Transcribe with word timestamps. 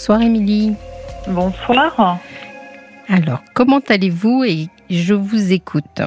Bonsoir 0.00 0.22
Émilie. 0.22 0.72
Bonsoir. 1.28 2.18
Alors, 3.10 3.42
comment 3.52 3.82
allez-vous 3.86 4.44
et 4.44 4.68
je 4.88 5.12
vous 5.12 5.52
écoute 5.52 6.00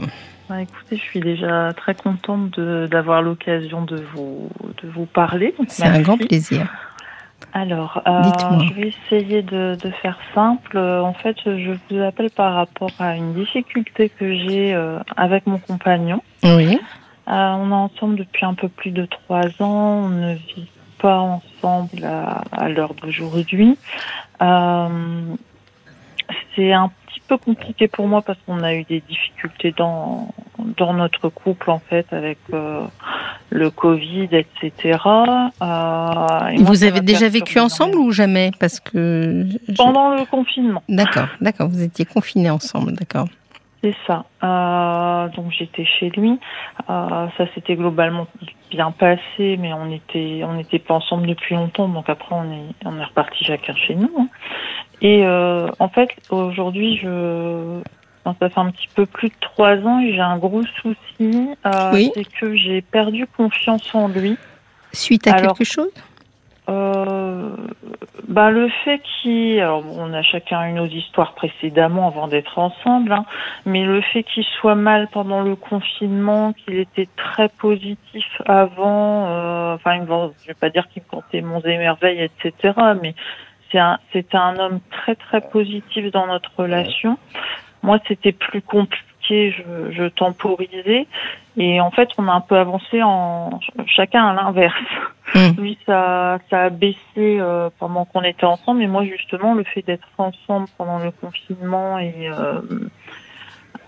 bah, 0.49 0.63
Écoutez, 0.63 0.97
je 0.97 1.01
suis 1.03 1.19
déjà 1.19 1.71
très 1.77 1.93
contente 1.93 2.59
d'avoir 2.59 3.21
l'occasion 3.21 3.83
de 3.83 4.03
vous, 4.15 4.49
de 4.81 4.89
vous 4.89 5.05
parler. 5.05 5.53
C'est 5.67 5.85
un 5.85 6.01
grand 6.01 6.17
plaisir. 6.17 6.73
Alors, 7.53 8.01
euh, 8.07 8.23
je 8.67 8.73
vais 8.73 8.87
essayer 8.87 9.43
de, 9.43 9.77
faire 10.01 10.17
simple. 10.33 10.75
En 10.79 11.13
fait, 11.13 11.37
je 11.45 11.73
vous 11.91 12.01
appelle 12.01 12.31
par 12.31 12.55
rapport 12.55 12.93
à 12.97 13.15
une 13.15 13.35
difficulté 13.35 14.09
que 14.09 14.33
j'ai 14.33 14.73
euh, 14.73 14.97
avec 15.15 15.45
mon 15.45 15.59
compagnon. 15.59 16.23
Oui. 16.43 16.79
Euh, 17.27 17.31
on 17.31 17.69
est 17.69 17.73
ensemble 17.73 18.15
depuis 18.15 18.43
un 18.43 18.55
peu 18.55 18.69
plus 18.69 18.89
de 18.89 19.05
trois 19.05 19.45
ans. 19.61 20.05
On 20.05 20.09
ne 20.09 20.33
vit 20.33 20.67
pas 21.03 21.19
ensemble 21.19 22.05
à, 22.05 22.69
l'heure 22.69 22.93
d'aujourd'hui. 22.93 23.77
c'est 26.55 26.71
un 26.71 26.89
petit 27.05 27.19
peu 27.27 27.37
compliqué 27.37 27.89
pour 27.89 28.07
moi 28.07 28.21
parce 28.21 28.39
qu'on 28.45 28.63
a 28.63 28.73
eu 28.73 28.85
des 28.85 29.01
difficultés 29.01 29.73
dans 29.77 30.33
dans 30.77 30.93
notre 30.93 31.27
couple 31.27 31.69
en 31.69 31.79
fait 31.79 32.05
avec 32.13 32.37
le 33.53 33.69
Covid, 33.69 34.29
etc. 34.31 34.97
Euh, 35.61 36.55
vous 36.57 36.83
avez 36.83 37.01
déjà 37.01 37.29
vécu 37.29 37.59
ensemble 37.59 37.97
ou 37.97 38.11
jamais? 38.11 38.51
Parce 38.59 38.79
que 38.79 39.45
pendant 39.75 40.15
le 40.15 40.25
confinement. 40.25 40.81
D'accord, 40.89 41.27
d'accord. 41.39 41.69
Vous 41.69 41.83
étiez 41.83 42.05
confinés 42.05 42.49
ensemble, 42.49 42.93
d'accord. 42.93 43.27
C'est 43.83 43.95
ça. 44.07 44.25
Euh, 44.43 45.27
donc 45.35 45.51
j'étais 45.51 45.85
chez 45.85 46.09
lui. 46.09 46.39
Euh, 46.89 47.27
ça 47.37 47.53
s'était 47.53 47.75
globalement 47.75 48.27
bien 48.71 48.91
passé, 48.91 49.57
mais 49.59 49.73
on 49.73 49.91
était 49.91 50.41
on 50.45 50.53
n'était 50.53 50.79
pas 50.79 50.93
ensemble 50.93 51.27
depuis 51.27 51.55
longtemps. 51.55 51.89
Donc 51.89 52.09
après 52.09 52.33
on 52.33 52.51
est 52.51 52.85
on 52.85 52.97
est 52.97 53.03
reparti 53.03 53.43
chacun 53.43 53.75
chez 53.75 53.95
nous. 53.95 54.11
Hein. 54.17 54.27
Et 55.01 55.25
en 55.27 55.89
fait 55.89 56.09
aujourd'hui 56.29 56.97
je 56.97 57.81
ça 58.39 58.49
fait 58.49 58.57
un 58.57 58.71
petit 58.71 58.87
peu 58.95 59.05
plus 59.05 59.29
de 59.29 59.35
trois 59.41 59.75
ans 59.77 59.99
et 59.99 60.13
j'ai 60.13 60.21
un 60.21 60.37
gros 60.37 60.63
souci. 60.81 61.49
Euh, 61.65 62.09
c'est 62.13 62.25
que 62.39 62.55
j'ai 62.55 62.81
perdu 62.81 63.27
confiance 63.27 63.93
en 63.93 64.07
lui. 64.07 64.37
Suite 64.91 65.27
à 65.27 65.33
quelque 65.33 65.63
chose? 65.63 65.91
Euh, 66.69 67.49
bah 68.27 68.51
le 68.51 68.69
fait 68.85 69.01
qu'il, 69.01 69.59
alors 69.59 69.83
on 69.97 70.13
a 70.13 70.21
chacun 70.21 70.65
une 70.65 70.79
autre 70.79 70.93
histoire 70.93 71.33
précédemment 71.33 72.07
avant 72.07 72.27
d'être 72.27 72.57
ensemble, 72.57 73.11
hein, 73.11 73.25
mais 73.65 73.83
le 73.83 74.01
fait 74.01 74.23
qu'il 74.23 74.45
soit 74.45 74.75
mal 74.75 75.09
pendant 75.11 75.41
le 75.41 75.55
confinement, 75.55 76.53
qu'il 76.53 76.79
était 76.79 77.09
très 77.17 77.49
positif 77.49 78.25
avant, 78.45 79.27
euh, 79.27 79.75
enfin 79.75 80.05
je 80.41 80.47
vais 80.47 80.53
pas 80.53 80.69
dire 80.69 80.87
qu'il 80.89 81.03
me 81.03 81.07
comptait 81.09 81.41
mon 81.41 81.59
émerveil, 81.61 82.21
etc. 82.21 82.73
Mais 83.01 83.13
c'est 83.71 83.79
un, 83.79 83.99
c'était 84.13 84.37
un 84.37 84.57
homme 84.57 84.79
très 84.89 85.15
très 85.15 85.41
positif 85.41 86.11
dans 86.11 86.27
notre 86.27 86.51
relation. 86.57 87.17
Moi, 87.81 87.99
c'était 88.07 88.31
plus 88.31 88.61
compliqué, 88.61 89.03
je, 89.29 89.91
je, 89.91 90.07
temporisais. 90.09 91.07
Et 91.57 91.79
en 91.81 91.91
fait, 91.91 92.09
on 92.17 92.27
a 92.27 92.31
un 92.31 92.41
peu 92.41 92.57
avancé 92.57 93.01
en 93.03 93.59
chacun 93.85 94.25
à 94.25 94.33
l'inverse. 94.33 94.75
Hmm. 95.33 95.51
Lui, 95.57 95.77
ça, 95.85 96.39
ça 96.49 96.63
a 96.63 96.69
baissé 96.69 96.97
euh, 97.17 97.69
pendant 97.79 98.05
qu'on 98.05 98.23
était 98.23 98.45
ensemble. 98.45 98.81
Et 98.81 98.87
moi, 98.87 99.05
justement, 99.05 99.53
le 99.53 99.63
fait 99.63 99.81
d'être 99.81 100.07
ensemble 100.17 100.67
pendant 100.77 100.99
le 100.99 101.11
confinement 101.11 101.99
et 101.99 102.29
euh, 102.29 102.61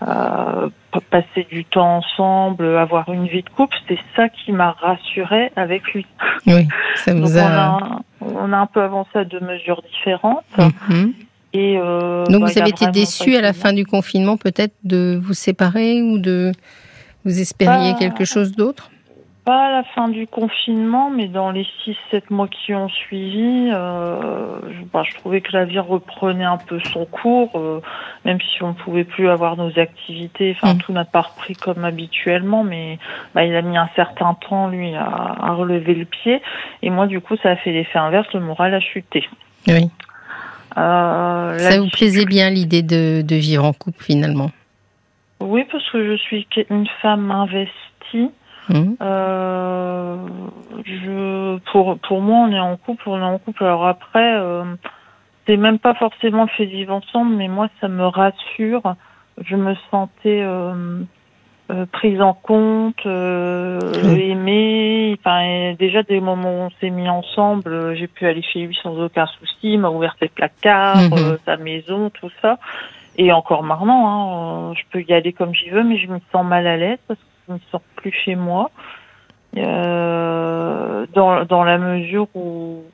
euh, 0.02 0.68
passer 1.10 1.46
du 1.50 1.64
temps 1.64 1.98
ensemble, 1.98 2.76
avoir 2.76 3.12
une 3.12 3.26
vie 3.26 3.42
de 3.42 3.50
couple, 3.50 3.76
c'est 3.88 3.98
ça 4.14 4.28
qui 4.28 4.52
m'a 4.52 4.72
rassurée 4.72 5.52
avec 5.56 5.82
lui. 5.92 6.06
Oui, 6.46 6.68
ça 6.94 7.14
vous 7.14 7.38
a... 7.38 7.78
On 8.20 8.52
a, 8.52 8.56
un 8.56 8.66
peu 8.66 8.82
avancé 8.82 9.10
à 9.14 9.24
deux 9.24 9.40
mesures 9.40 9.82
différentes. 9.82 10.44
Mhm. 10.58 11.12
Euh, 11.56 12.24
Donc 12.26 12.44
vous 12.44 12.58
avez 12.58 12.70
été 12.70 12.86
déçu 12.88 13.36
à 13.36 13.40
la 13.40 13.52
fin 13.52 13.72
du 13.72 13.86
confinement 13.86 14.36
peut-être 14.36 14.74
de 14.84 15.18
vous 15.20 15.34
séparer 15.34 16.02
ou 16.02 16.18
de 16.18 16.52
vous 17.24 17.40
espériez 17.40 17.94
quelque 17.94 18.24
chose 18.24 18.52
d'autre? 18.52 18.90
Pas 19.44 19.66
à 19.66 19.70
la 19.70 19.84
fin 19.84 20.08
du 20.08 20.26
confinement, 20.26 21.08
mais 21.08 21.28
dans 21.28 21.52
les 21.52 21.66
6-7 22.12 22.22
mois 22.30 22.48
qui 22.48 22.74
ont 22.74 22.88
suivi, 22.88 23.70
euh, 23.72 24.58
bah, 24.92 25.04
je, 25.08 25.14
trouvais 25.14 25.40
que 25.40 25.52
la 25.52 25.64
vie 25.64 25.78
reprenait 25.78 26.44
un 26.44 26.56
peu 26.56 26.80
son 26.92 27.04
cours, 27.04 27.52
euh, 27.54 27.80
même 28.24 28.38
si 28.40 28.62
on 28.64 28.68
ne 28.68 28.72
pouvait 28.72 29.04
plus 29.04 29.28
avoir 29.28 29.56
nos 29.56 29.78
activités. 29.78 30.56
Enfin, 30.56 30.74
mm. 30.74 30.78
tout 30.78 30.92
n'a 30.92 31.04
pas 31.04 31.20
repris 31.22 31.54
comme 31.54 31.84
habituellement, 31.84 32.64
mais 32.64 32.98
bah, 33.36 33.44
il 33.44 33.54
a 33.54 33.62
mis 33.62 33.76
un 33.76 33.88
certain 33.94 34.34
temps, 34.34 34.66
lui, 34.66 34.96
à, 34.96 35.04
à 35.04 35.52
relever 35.52 35.94
le 35.94 36.06
pied. 36.06 36.42
Et 36.82 36.90
moi, 36.90 37.06
du 37.06 37.20
coup, 37.20 37.36
ça 37.36 37.50
a 37.50 37.56
fait 37.56 37.70
l'effet 37.70 38.00
inverse, 38.00 38.26
le 38.34 38.40
moral 38.40 38.74
a 38.74 38.80
chuté. 38.80 39.28
Oui. 39.68 39.90
Euh, 40.76 41.58
ça 41.58 41.80
vous 41.80 41.88
plaisait 41.88 42.26
bien 42.26 42.50
l'idée 42.50 42.82
de, 42.82 43.22
de, 43.22 43.36
vivre 43.36 43.64
en 43.64 43.72
couple 43.72 44.02
finalement 44.02 44.50
Oui, 45.40 45.64
parce 45.70 45.88
que 45.90 46.04
je 46.04 46.16
suis 46.16 46.46
une 46.68 46.86
femme 47.00 47.30
investie. 47.30 48.30
Mmh. 48.68 48.94
Euh, 49.00 50.16
je, 50.84 51.58
pour, 51.72 51.98
pour 52.00 52.20
moi, 52.20 52.46
on 52.48 52.52
est 52.52 52.60
en 52.60 52.76
couple, 52.76 53.08
on 53.08 53.18
est 53.18 53.22
en 53.22 53.38
couple. 53.38 53.64
Alors 53.64 53.86
après, 53.86 54.36
euh, 54.38 54.64
c'est 55.46 55.56
même 55.56 55.78
pas 55.78 55.94
forcément 55.94 56.46
fait 56.46 56.66
vivre 56.66 56.92
ensemble, 56.92 57.34
mais 57.36 57.48
moi, 57.48 57.68
ça 57.80 57.88
me 57.88 58.06
rassure. 58.06 58.96
Je 59.42 59.56
me 59.56 59.74
sentais 59.90 60.42
euh, 61.68 61.84
prise 61.90 62.20
en 62.20 62.32
compte, 62.32 63.04
euh, 63.06 63.80
aimée. 64.04 65.16
Enfin, 65.18 65.74
déjà 65.76 66.04
des 66.04 66.20
moments 66.20 66.50
où 66.50 66.66
on 66.66 66.70
s'est 66.80 66.90
mis 66.90 67.08
ensemble, 67.08 67.72
euh, 67.72 67.94
j'ai 67.96 68.06
pu 68.06 68.24
aller 68.26 68.42
chez 68.42 68.66
lui 68.66 68.78
sans 68.82 68.96
aucun 68.98 69.26
souci. 69.26 69.72
Il 69.72 69.80
m'a 69.80 69.90
ouvert 69.90 70.14
ses 70.20 70.28
placards, 70.28 70.96
mhm. 70.96 71.12
euh, 71.18 71.38
sa 71.44 71.56
maison, 71.56 72.10
tout 72.10 72.30
ça. 72.40 72.58
Et 73.18 73.32
encore 73.32 73.64
maintenant, 73.64 74.70
hein, 74.70 74.74
je 74.74 74.82
peux 74.90 75.02
y 75.02 75.12
aller 75.12 75.32
comme 75.32 75.54
j'y 75.54 75.70
veux, 75.70 75.82
mais 75.82 75.98
je 75.98 76.06
me 76.06 76.20
sens 76.30 76.46
mal 76.46 76.68
à 76.68 76.76
l'aise 76.76 76.98
parce 77.08 77.18
que 77.18 77.26
je 77.48 77.52
ne 77.52 77.58
me 77.58 77.62
sens 77.72 77.80
plus 77.96 78.12
chez 78.12 78.36
moi. 78.36 78.70
dans, 79.54 81.44
dans 81.48 81.64
la 81.64 81.78
mesure 81.78 82.28
où 82.34 82.84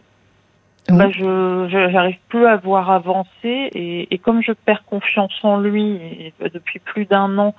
bah, 0.88 1.10
je 1.10 1.68
j'arrive 1.70 2.18
plus 2.28 2.46
à 2.46 2.56
voir 2.56 2.90
avancer 2.90 3.28
et, 3.44 4.14
et, 4.14 4.18
comme 4.18 4.42
je 4.42 4.52
perds 4.52 4.84
confiance 4.84 5.32
en 5.42 5.58
lui 5.58 5.94
et, 5.94 6.32
depuis 6.52 6.78
plus 6.78 7.04
d'un 7.04 7.38
an 7.38 7.54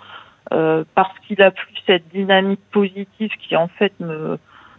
euh, 0.54 0.84
parce 0.94 1.18
qu'il 1.20 1.42
a 1.42 1.52
plus 1.52 1.74
cette 1.88 2.08
dynamique 2.10 2.62
positive 2.72 3.32
qui 3.40 3.56
en 3.56 3.68
fait 3.68 3.94
me 4.00 4.38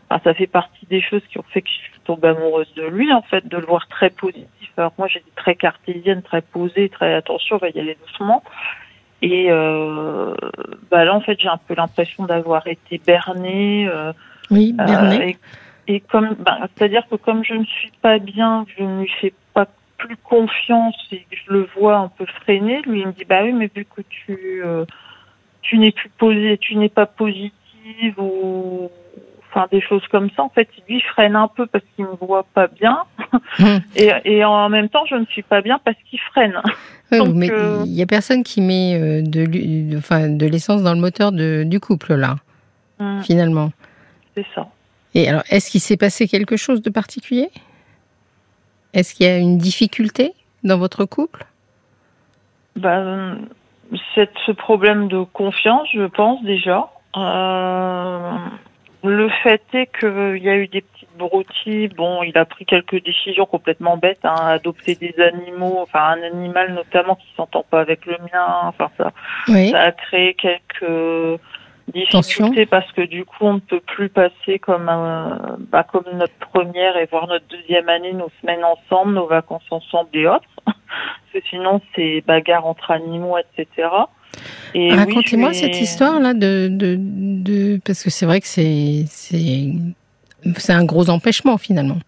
enfin, 0.09 0.21
ça 0.23 0.35
fait 0.35 0.47
partie 0.47 0.87
des 0.87 1.03
choses 1.03 1.23
qui 1.31 1.39
ont 1.39 1.45
fait 1.51 1.63
que 1.63 1.69
je 1.69 1.75
suis 1.75 2.01
tombée 2.05 2.29
amoureuse 2.29 2.73
de 2.75 2.85
lui 2.85 3.13
en 3.13 3.23
fait 3.23 3.47
de 3.47 3.57
le 3.57 3.67
voir 3.67 3.89
très 3.89 4.11
positif. 4.11 4.71
Alors 4.77 4.93
moi 4.99 5.09
j'étais 5.09 5.31
très 5.37 5.57
cartésienne 5.57 6.23
très 6.23 6.43
posée 6.43 6.89
très 6.89 7.15
attention 7.15 7.57
on 7.57 7.59
va 7.59 7.71
y 7.71 7.81
aller 7.81 7.97
doucement. 8.07 8.43
Et 9.23 9.51
euh, 9.51 10.35
bah 10.91 11.05
là 11.05 11.15
en 11.15 11.21
fait 11.21 11.39
j'ai 11.41 11.49
un 11.49 11.59
peu 11.59 11.75
l'impression 11.75 12.25
d'avoir 12.25 12.67
été 12.67 13.01
bernée 13.05 13.89
euh, 13.89 14.13
oui 14.51 14.73
bernée. 14.75 15.37
et, 15.89 16.01
comme 16.01 16.35
bah, 16.39 16.59
c'est 16.77 16.85
à 16.85 16.89
dire 16.89 17.03
que 17.11 17.17
comme 17.17 17.45
je 17.45 17.55
ne 17.55 17.65
suis 17.65 17.93
pas 18.01 18.19
bien 18.19 18.65
je 18.77 18.85
ne 18.85 19.01
lui 19.01 19.11
fais 19.21 19.33
pas 19.55 19.67
plus 19.97 20.17
confiance 20.19 20.97
et 21.11 21.27
je 21.31 21.53
le 21.53 21.69
vois 21.77 21.97
un 21.97 22.09
peu 22.09 22.27
freiner 22.27 22.83
lui 22.83 23.01
il 23.01 23.07
me 23.09 23.13
dit 23.13 23.25
bah 23.25 23.41
oui 23.43 23.53
mais 23.53 23.71
vu 23.75 23.85
que 23.87 24.03
tu 24.03 24.63
tu 25.65 25.79
n'es 25.79 25.91
plus 25.91 26.11
posé, 26.11 26.59
tu 26.59 26.77
n'es 26.77 26.89
pas 26.89 27.07
positive 27.07 28.15
ou 28.19 28.91
enfin 29.51 29.67
des 29.71 29.81
choses 29.81 30.07
comme 30.11 30.31
ça. 30.37 30.43
En 30.43 30.49
fait, 30.49 30.69
lui 30.89 31.01
freine 31.01 31.37
un 31.37 31.49
peu 31.49 31.67
parce 31.67 31.85
qu'il 31.95 32.05
me 32.05 32.15
voit 32.21 32.47
pas 32.55 32.69
bien, 32.69 33.03
hmm. 33.59 33.79
et, 33.97 34.11
et, 34.25 34.45
en 34.45 34.69
même 34.69 34.89
temps, 34.89 35.05
je 35.07 35.17
ne 35.17 35.25
suis 35.27 35.43
pas 35.43 35.63
bien 35.63 35.81
parce 35.85 35.97
qu'il 36.09 36.21
freine. 36.21 36.61
mais 37.11 37.51
euh, 37.51 37.83
il 37.85 37.93
y 37.93 38.03
a 38.03 38.07
personne 38.07 38.43
qui 38.43 38.61
met 38.61 38.95
euh, 38.95 39.23
de, 39.23 39.97
enfin, 39.97 40.29
de 40.29 40.47
l'essence 40.47 40.83
dans 40.83 40.95
le 40.95 41.01
moteur 41.01 41.33
de, 41.33 41.65
du 41.65 41.81
couple 41.81 42.15
là, 42.15 42.37
hmm. 42.99 43.23
finalement. 43.23 43.71
C'est 44.37 44.47
ça. 44.55 44.69
Et 45.15 45.29
alors, 45.29 45.43
est-ce 45.49 45.71
qu'il 45.71 45.81
s'est 45.81 45.97
passé 45.97 46.27
quelque 46.27 46.57
chose 46.57 46.83
de 46.83 46.91
particulier? 46.91 47.51
Est-ce 48.93 49.15
qu'il 49.15 49.27
y 49.27 49.29
a 49.29 49.39
une 49.39 49.59
difficulté 49.59 50.33
dans 50.65 50.79
votre 50.79 51.05
couple? 51.05 51.47
Ben, 52.77 53.39
ce 54.15 54.53
problème 54.53 55.09
de 55.09 55.23
confiance, 55.23 55.89
je 55.93 56.07
pense 56.07 56.43
déjà. 56.43 56.91
Euh, 57.17 58.33
le 59.05 59.29
fait 59.43 59.63
est 59.75 59.87
qu'il 59.99 60.43
y 60.43 60.49
a 60.49 60.57
eu 60.57 60.67
des 60.67 60.81
petites 60.81 61.17
broutilles. 61.17 61.89
Bon, 61.89 62.23
il 62.23 62.37
a 62.39 62.45
pris 62.45 62.65
quelques 62.65 63.03
décisions 63.05 63.45
complètement 63.45 63.97
bêtes, 63.97 64.25
hein, 64.25 64.35
adopter 64.47 64.95
des 64.95 65.15
animaux, 65.21 65.79
enfin 65.83 66.17
un 66.17 66.23
animal 66.23 66.73
notamment 66.73 67.15
qui 67.15 67.27
s'entend 67.37 67.65
pas 67.71 67.81
avec 67.81 68.07
le 68.07 68.17
mien. 68.33 68.47
Enfin 68.63 68.91
ça, 68.97 69.13
ça 69.47 69.81
a 69.81 69.93
créé 69.93 70.35
quelques 70.35 71.41
difficultés 71.93 72.67
parce 72.67 72.91
que 72.93 73.03
du 73.03 73.25
coup 73.25 73.45
on 73.45 73.55
ne 73.55 73.61
peut 73.61 73.81
plus 73.81 74.09
passer 74.09 74.59
comme 74.59 74.87
bah, 75.71 75.85
comme 75.85 76.05
notre 76.15 76.35
première 76.53 76.97
et 76.97 77.07
voir 77.07 77.27
notre 77.27 77.47
deuxième 77.49 77.89
année 77.89 78.13
nos 78.13 78.31
semaines 78.41 78.65
ensemble, 78.65 79.15
nos 79.15 79.27
vacances 79.27 79.63
ensemble 79.71 80.11
et 80.15 80.27
autres 80.27 80.45
que 81.33 81.39
sinon 81.51 81.81
c'est 81.95 82.23
bagarre 82.27 82.67
entre 82.67 82.91
animaux, 82.91 83.37
etc. 83.39 83.89
Racontez-moi 84.75 85.53
cette 85.53 85.81
histoire-là 85.81 86.35
de, 86.35 86.69
de, 86.71 86.97
de, 86.99 87.81
parce 87.85 88.03
que 88.03 88.11
c'est 88.11 88.27
vrai 88.27 88.41
que 88.41 88.47
c'est 88.47 89.05
c'est 89.09 89.73
c'est 90.57 90.73
un 90.73 90.85
gros 90.85 91.11
empêchement 91.11 91.59
finalement. 91.59 91.99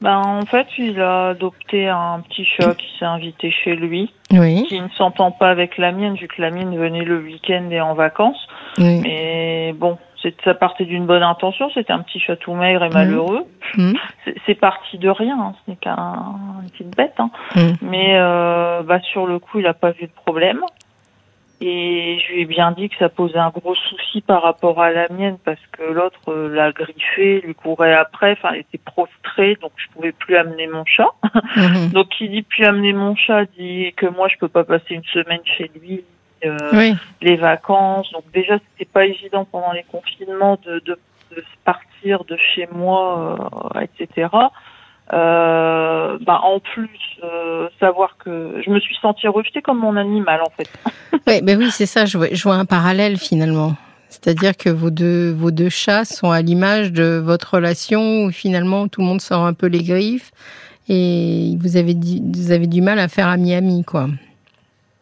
Ben, 0.00 0.22
en 0.24 0.46
fait, 0.46 0.66
il 0.78 1.00
a 1.00 1.28
adopté 1.30 1.88
un 1.88 2.20
petit 2.20 2.44
chat 2.44 2.74
qui 2.74 2.86
s'est 2.98 3.04
invité 3.04 3.50
chez 3.50 3.74
lui, 3.74 4.12
oui. 4.32 4.64
qui 4.68 4.80
ne 4.80 4.88
s'entend 4.90 5.32
pas 5.32 5.50
avec 5.50 5.76
la 5.76 5.90
mienne, 5.90 6.14
vu 6.14 6.28
que 6.28 6.40
la 6.40 6.50
mienne 6.50 6.76
venait 6.76 7.04
le 7.04 7.18
week-end 7.18 7.68
et 7.70 7.80
en 7.80 7.94
vacances. 7.94 8.46
Oui. 8.78 9.00
Mais 9.02 9.74
bon, 9.76 9.98
ça 10.44 10.54
partait 10.54 10.84
d'une 10.84 11.06
bonne 11.06 11.22
intention, 11.22 11.70
c'était 11.74 11.92
un 11.92 12.00
petit 12.00 12.20
chat 12.20 12.36
tout 12.36 12.54
maigre 12.54 12.84
et 12.84 12.90
malheureux. 12.90 13.46
Mmh. 13.76 13.92
C'est 14.46 14.54
parti 14.54 14.98
de 14.98 15.08
rien, 15.08 15.36
hein. 15.38 15.54
ce 15.64 15.70
n'est 15.70 15.76
qu'une 15.76 16.70
petite 16.70 16.96
bête. 16.96 17.14
Hein. 17.18 17.30
Mmh. 17.56 17.60
Mais 17.82 18.14
euh, 18.14 18.82
bah, 18.82 19.00
sur 19.00 19.26
le 19.26 19.38
coup, 19.38 19.58
il 19.58 19.64
n'a 19.64 19.74
pas 19.74 19.90
vu 19.90 20.06
de 20.06 20.12
problème. 20.24 20.60
Et 21.60 22.20
je 22.20 22.32
lui 22.32 22.42
ai 22.42 22.44
bien 22.44 22.70
dit 22.70 22.88
que 22.88 22.96
ça 22.98 23.08
posait 23.08 23.38
un 23.38 23.50
gros 23.50 23.74
souci 23.74 24.20
par 24.20 24.42
rapport 24.42 24.80
à 24.80 24.92
la 24.92 25.08
mienne 25.08 25.38
parce 25.44 25.60
que 25.72 25.82
l'autre 25.82 26.28
euh, 26.28 26.48
l'a 26.48 26.70
griffé, 26.70 27.40
lui 27.40 27.54
courait 27.54 27.94
après, 27.94 28.32
enfin 28.32 28.50
elle 28.52 28.60
était 28.60 28.78
prostrée, 28.78 29.58
donc 29.60 29.72
je 29.76 29.88
pouvais 29.92 30.12
plus 30.12 30.36
amener 30.36 30.68
mon 30.68 30.84
chat. 30.84 31.10
Mhm. 31.56 31.88
donc 31.92 32.10
qui 32.10 32.28
dit 32.28 32.42
plus 32.42 32.64
amener 32.64 32.92
mon 32.92 33.16
chat 33.16 33.44
dit 33.58 33.92
que 33.96 34.06
moi 34.06 34.28
je 34.28 34.38
peux 34.38 34.48
pas 34.48 34.62
passer 34.62 34.94
une 34.94 35.04
semaine 35.04 35.40
chez 35.44 35.68
lui, 35.80 36.04
euh, 36.44 36.70
Oui. 36.74 36.94
les 37.22 37.34
vacances. 37.34 38.08
Donc 38.12 38.22
déjà 38.32 38.58
c'était 38.70 38.90
pas 38.90 39.06
évident 39.06 39.44
pendant 39.44 39.72
les 39.72 39.84
confinements 39.90 40.60
de, 40.64 40.78
de, 40.86 40.96
de 41.34 41.44
partir 41.64 42.22
de 42.24 42.36
chez 42.54 42.68
moi, 42.70 43.36
euh, 43.74 43.80
etc. 43.80 44.28
Euh, 45.12 46.18
bah 46.20 46.40
en 46.42 46.60
plus 46.60 46.90
euh, 47.24 47.68
savoir 47.80 48.18
que 48.18 48.60
je 48.62 48.70
me 48.70 48.78
suis 48.78 48.94
sentie 49.00 49.26
rejetée 49.26 49.62
comme 49.62 49.78
mon 49.78 49.96
animal 49.96 50.40
en 50.42 50.50
fait. 50.50 50.68
Oui, 51.26 51.42
ben 51.42 51.58
oui, 51.58 51.70
c'est 51.70 51.86
ça. 51.86 52.06
Je 52.06 52.16
vois, 52.16 52.28
je 52.32 52.42
vois 52.42 52.54
un 52.54 52.64
parallèle 52.64 53.18
finalement. 53.18 53.74
C'est-à-dire 54.08 54.56
que 54.56 54.70
vos 54.70 54.90
deux, 54.90 55.30
vos 55.30 55.50
deux 55.50 55.68
chats 55.68 56.04
sont 56.04 56.30
à 56.30 56.40
l'image 56.40 56.92
de 56.92 57.20
votre 57.22 57.54
relation 57.54 58.24
où 58.24 58.30
finalement 58.30 58.88
tout 58.88 59.02
le 59.02 59.06
monde 59.06 59.20
sort 59.20 59.44
un 59.44 59.52
peu 59.52 59.66
les 59.66 59.82
griffes 59.82 60.30
et 60.88 61.56
vous 61.60 61.76
avez, 61.76 61.92
du, 61.94 62.20
vous 62.22 62.50
avez 62.50 62.66
du 62.66 62.80
mal 62.80 62.98
à 62.98 63.08
faire 63.08 63.28
ami-ami, 63.28 63.84
quoi. 63.84 64.08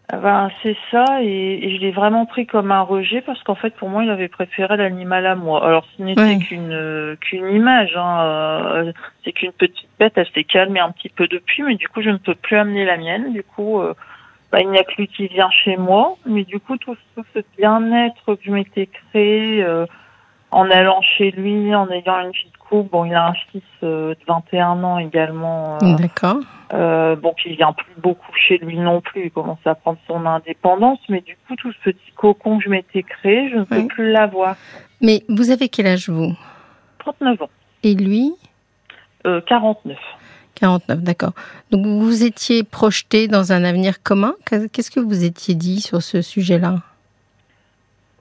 Ah 0.09 0.19
Ben, 0.19 0.51
c'est 0.63 0.77
ça, 0.93 1.05
et, 1.21 1.59
et 1.65 1.77
je 1.77 1.81
l'ai 1.81 1.91
vraiment 1.91 2.27
pris 2.27 2.47
comme 2.47 2.71
un 2.71 2.83
rejet 2.83 3.23
parce 3.23 3.43
qu'en 3.43 3.57
fait, 3.57 3.75
pour 3.75 3.89
moi, 3.89 4.05
il 4.05 4.11
avait 4.11 4.29
préféré 4.29 4.77
l'animal 4.77 5.27
à 5.27 5.35
moi. 5.35 5.67
Alors, 5.67 5.85
ce 5.97 6.03
n'était 6.03 6.39
qu'une 6.39 6.73
euh, 6.73 7.17
qu'une 7.17 7.51
image, 7.51 7.97
hein, 7.97 8.21
euh, 8.23 8.93
c'est 9.25 9.33
qu'une 9.33 9.51
petite 9.51 9.89
bête, 9.99 10.13
elle 10.15 10.29
s'est 10.33 10.45
calmée 10.45 10.79
un 10.79 10.93
petit 10.93 11.09
peu 11.09 11.27
depuis, 11.27 11.65
mais 11.65 11.75
du 11.75 11.89
coup, 11.89 12.03
je 12.03 12.11
ne 12.11 12.19
peux 12.19 12.37
plus 12.37 12.57
amener 12.57 12.85
la 12.85 12.99
mienne. 12.99 13.33
Du 13.33 13.43
coup, 13.43 13.81
euh, 13.81 13.95
bah, 14.53 14.61
il 14.61 14.69
n'y 14.71 14.79
a 14.79 14.85
que 14.85 14.95
lui 14.97 15.09
qui 15.09 15.27
vient 15.27 15.51
chez 15.51 15.77
moi, 15.77 16.17
mais 16.25 16.45
du 16.45 16.61
coup, 16.61 16.77
tout, 16.77 16.97
tout 17.17 17.25
ce 17.35 17.41
bien-être 17.59 18.37
que 18.37 18.41
je 18.45 18.53
m'étais 18.53 18.87
créé 18.87 19.65
euh, 19.65 19.87
en 20.53 20.71
allant 20.71 21.03
chez 21.03 21.33
lui, 21.33 21.75
en 21.75 21.91
ayant 21.91 22.21
une 22.21 22.31
vie 22.31 22.53
couple, 22.69 22.91
bon, 22.91 23.05
il 23.05 23.15
a 23.15 23.27
un 23.29 23.35
fils 23.53 23.63
euh, 23.83 24.15
de 24.15 24.19
21 24.27 24.83
ans 24.85 24.99
également. 24.99 25.79
euh, 25.83 25.97
D'accord. 25.97 26.39
euh, 26.73 27.17
bon, 27.17 27.33
qui 27.41 27.55
vient 27.57 27.73
plus 27.73 27.93
beaucoup 27.99 28.33
chez 28.37 28.59
lui 28.59 28.79
non 28.79 29.01
plus, 29.01 29.25
il 29.27 29.31
commence 29.31 29.59
à 29.65 29.75
prendre 29.75 29.99
son 30.07 30.25
indépendance, 30.27 30.99
mais 31.09 31.21
du 31.21 31.37
coup, 31.47 31.57
tout 31.57 31.73
ce 31.73 31.91
petit 31.91 32.13
cocon 32.17 32.59
que 32.59 32.65
je 32.65 32.71
m'étais 32.71 33.03
créé, 33.03 33.49
je 33.51 33.57
ne 33.57 33.65
peux 33.65 33.87
plus 33.87 34.11
l'avoir. 34.13 34.57
Mais 35.01 35.25
vous 35.29 35.51
avez 35.51 35.69
quel 35.69 35.87
âge, 35.87 36.09
vous? 36.09 36.33
39 37.01 37.43
ans, 37.43 37.51
Et 37.83 37.95
lui? 37.95 38.33
Euh, 39.27 39.41
49. 39.47 39.97
49, 40.55 41.03
d'accord. 41.03 41.33
Donc 41.71 41.85
vous 41.85 42.01
vous 42.01 42.25
étiez 42.25 42.63
projeté 42.65 43.29
dans 43.29 43.53
un 43.53 43.63
avenir 43.65 44.03
commun? 44.03 44.35
Qu'est-ce 44.73 44.91
que 44.91 45.01
vous 45.01 45.25
étiez 45.25 45.55
dit 45.55 45.81
sur 45.81 46.01
ce 46.03 46.23
sujet-là? 46.23 46.77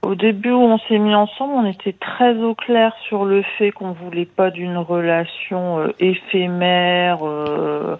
Au 0.06 0.14
début 0.14 0.52
où 0.52 0.62
on 0.62 0.78
s'est 0.78 0.98
mis 0.98 1.16
ensemble, 1.16 1.54
on 1.54 1.66
était 1.66 1.92
très 1.92 2.36
au 2.36 2.54
clair 2.54 2.94
sur 3.08 3.24
le 3.24 3.42
fait 3.42 3.72
qu'on 3.72 3.90
voulait 3.90 4.24
pas 4.24 4.52
d'une 4.52 4.76
relation 4.76 5.80
euh, 5.80 5.88
éphémère, 5.98 7.26
euh, 7.26 7.96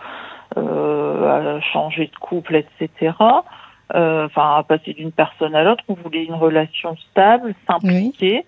euh, 0.57 1.57
à 1.57 1.61
changer 1.61 2.07
de 2.07 2.17
couple, 2.21 2.55
etc. 2.55 3.13
Euh, 3.97 4.27
Enfin, 4.27 4.55
à 4.57 4.63
passer 4.63 4.93
d'une 4.93 5.11
personne 5.11 5.57
à 5.57 5.65
l'autre, 5.65 5.83
on 5.89 5.95
voulait 5.95 6.23
une 6.23 6.35
relation 6.35 6.97
stable, 7.11 7.55
simplifiée. 7.67 8.47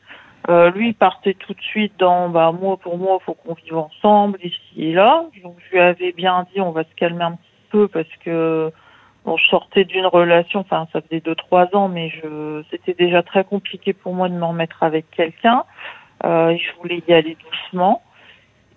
Euh, 0.49 0.71
lui 0.71 0.91
il 0.91 0.95
partait 0.95 1.35
tout 1.35 1.53
de 1.53 1.61
suite 1.61 1.95
dans 1.99 2.29
bah 2.29 2.53
moi 2.53 2.77
pour 2.77 2.97
moi 2.97 3.19
faut 3.27 3.35
qu'on 3.35 3.55
vive 3.55 3.77
ensemble 3.77 4.39
ici 4.45 4.61
et 4.77 4.93
là. 4.93 5.25
Donc 5.43 5.57
je 5.67 5.73
lui 5.73 5.81
avais 5.81 6.13
bien 6.13 6.47
dit 6.55 6.61
on 6.61 6.71
va 6.71 6.85
se 6.85 6.95
calmer 6.97 7.25
un 7.25 7.33
petit 7.33 7.69
peu 7.71 7.89
parce 7.89 8.15
que 8.25 8.73
bon 9.25 9.37
je 9.37 9.47
sortais 9.49 9.85
d'une 9.85 10.06
relation, 10.06 10.61
enfin 10.61 10.87
ça 10.93 11.00
faisait 11.00 11.20
deux 11.20 11.35
trois 11.35 11.69
ans, 11.75 11.88
mais 11.88 12.11
je 12.11 12.62
c'était 12.70 12.94
déjà 12.94 13.23
très 13.23 13.44
compliqué 13.44 13.93
pour 13.93 14.15
moi 14.15 14.29
de 14.29 14.35
me 14.35 14.44
remettre 14.44 14.82
avec 14.82 15.11
quelqu'un. 15.11 15.65
Euh, 16.25 16.56
je 16.56 16.81
voulais 16.81 17.03
y 17.06 17.12
aller 17.12 17.37
doucement. 17.37 18.03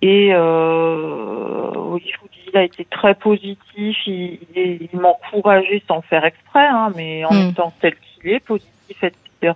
Et 0.01 0.29
euh, 0.33 1.71
oui, 1.75 2.03
je 2.11 2.19
vous 2.19 2.27
dis, 2.27 2.39
il 2.51 2.57
a 2.57 2.63
été 2.63 2.85
très 2.85 3.13
positif. 3.13 3.97
Il, 4.07 4.39
il, 4.55 4.89
il 4.91 4.99
m'encourageait 4.99 5.83
sans 5.87 6.01
faire 6.01 6.25
exprès, 6.25 6.65
hein, 6.65 6.91
mais 6.95 7.23
en 7.25 7.49
étant 7.49 7.71
tel 7.79 7.93
qu'il 7.95 8.31
est, 8.31 8.39
positif, 8.39 9.03
etc. 9.03 9.53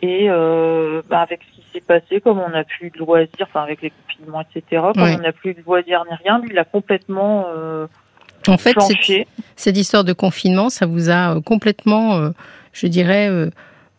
Et 0.00 0.26
euh, 0.30 1.02
bah, 1.08 1.20
avec 1.20 1.40
ce 1.42 1.56
qui 1.56 1.68
s'est 1.70 1.80
passé, 1.80 2.20
comme 2.20 2.38
on 2.38 2.48
n'a 2.48 2.64
plus 2.64 2.90
de 2.90 2.98
loisirs, 2.98 3.28
enfin 3.42 3.62
avec 3.62 3.82
les 3.82 3.90
confinements, 3.90 4.42
etc. 4.42 4.82
Comme 4.94 5.02
on 5.02 5.18
n'a 5.18 5.32
plus 5.32 5.50
eu 5.50 5.54
de 5.54 5.62
loisirs 5.66 6.04
ni 6.08 6.16
rien, 6.16 6.38
lui, 6.38 6.48
il 6.50 6.58
a 6.58 6.64
complètement 6.64 7.46
euh, 7.48 7.86
En 8.48 8.58
fait, 8.58 8.76
cette, 9.56 9.76
histoire 9.76 10.04
de 10.04 10.12
confinement, 10.12 10.70
ça 10.70 10.86
vous 10.86 11.10
a 11.10 11.36
euh, 11.36 11.40
complètement, 11.40 12.16
euh, 12.16 12.30
je 12.72 12.86
dirais, 12.86 13.28
euh, 13.28 13.50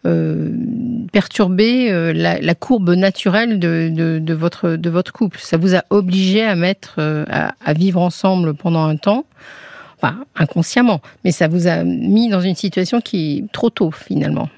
euh, 0.05 0.51
perturbé 1.11 1.91
euh, 1.91 2.13
la, 2.13 2.39
la 2.39 2.55
courbe 2.55 2.91
naturelle 2.91 3.59
de, 3.59 3.89
de, 3.93 4.19
de 4.19 4.33
votre, 4.33 4.71
de 4.71 4.89
votre 4.89 5.11
couple. 5.13 5.39
Ça 5.41 5.57
vous 5.57 5.75
a 5.75 5.83
obligé 5.89 6.43
à 6.43 6.55
mettre, 6.55 6.95
euh, 6.99 7.25
à, 7.29 7.53
à 7.63 7.73
vivre 7.73 8.01
ensemble 8.01 8.53
pendant 8.53 8.83
un 8.85 8.95
temps. 8.97 9.25
Enfin, 10.01 10.23
inconsciemment, 10.37 11.01
mais 11.25 11.31
ça 11.31 11.49
vous 11.49 11.67
a 11.67 11.83
mis 11.83 12.29
dans 12.29 12.39
une 12.39 12.55
situation 12.55 13.01
qui 13.01 13.39
est 13.39 13.51
trop 13.51 13.69
tôt 13.69 13.91
finalement. 13.91 14.49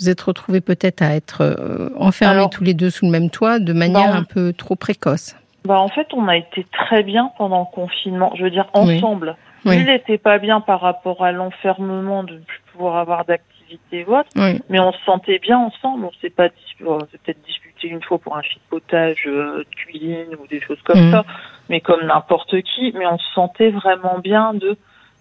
Vous 0.00 0.08
êtes 0.08 0.20
retrouvés 0.20 0.60
peut-être 0.60 1.02
à 1.02 1.14
être 1.14 1.42
euh, 1.42 1.90
enfermés 1.96 2.34
Alors- 2.38 2.50
tous 2.50 2.64
les 2.64 2.74
deux 2.74 2.90
sous 2.90 3.04
le 3.04 3.12
même 3.12 3.30
toit 3.30 3.60
de 3.60 3.72
manière 3.72 4.16
un 4.16 4.24
peu 4.24 4.52
trop 4.52 4.74
précoce. 4.74 5.36
Bah, 5.64 5.78
en 5.80 5.88
fait, 5.88 6.08
on 6.12 6.26
a 6.28 6.36
été 6.36 6.64
très 6.72 7.02
bien 7.02 7.30
pendant 7.38 7.60
le 7.60 7.74
confinement. 7.74 8.32
Je 8.36 8.42
veux 8.44 8.50
dire, 8.50 8.66
ensemble. 8.74 9.36
Oui. 9.64 9.76
Il 9.78 9.86
n'était 9.86 10.18
pas 10.18 10.38
bien 10.38 10.60
par 10.60 10.80
rapport 10.80 11.24
à 11.24 11.30
l'enfermement 11.30 12.24
de 12.24 12.34
ne 12.34 12.38
plus 12.40 12.60
pouvoir 12.72 12.96
avoir 12.96 13.24
d'activité 13.24 14.04
ou 14.08 14.16
autre. 14.16 14.28
Oui, 14.36 14.60
Mais 14.68 14.80
on 14.80 14.92
se 14.92 14.98
sentait 15.04 15.38
bien 15.38 15.58
ensemble. 15.58 16.04
On 16.06 16.10
s'est 16.20 16.30
pas 16.30 16.48
disputé, 16.48 16.84
on 16.90 16.98
s'est 17.00 17.18
peut-être 17.24 17.42
disputé 17.46 17.88
une 17.88 18.02
fois 18.02 18.18
pour 18.18 18.36
un 18.36 18.42
chipotage 18.42 19.22
euh, 19.26 19.58
de 19.58 19.74
cuisine 19.76 20.34
ou 20.40 20.46
des 20.48 20.60
choses 20.60 20.80
comme 20.84 20.98
Mhm. 20.98 21.10
ça, 21.12 21.24
mais 21.68 21.80
comme 21.80 22.04
n'importe 22.04 22.60
qui. 22.62 22.92
Mais 22.98 23.06
on 23.06 23.18
se 23.18 23.32
sentait 23.34 23.70
vraiment 23.70 24.18
bien 24.18 24.52
de. 24.54 24.76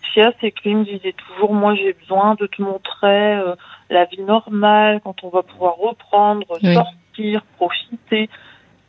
Ce 0.08 0.14
qu'il 0.14 0.24
y 0.24 0.26
a, 0.26 0.32
c'est 0.42 0.50
que 0.52 0.62
lui 0.68 0.74
me 0.76 0.84
disait 0.86 1.14
toujours, 1.14 1.54
moi 1.54 1.76
j'ai 1.76 1.94
besoin 1.94 2.34
de 2.36 2.48
te 2.48 2.62
montrer 2.64 3.36
euh, 3.36 3.56
la 3.92 4.06
vie 4.06 4.24
normale, 4.24 5.00
quand 5.04 5.24
on 5.24 5.30
va 5.30 5.44
pouvoir 5.44 5.76
reprendre, 5.78 6.46
Oui. 6.64 6.74
sortir, 6.74 7.44
profiter. 7.58 8.28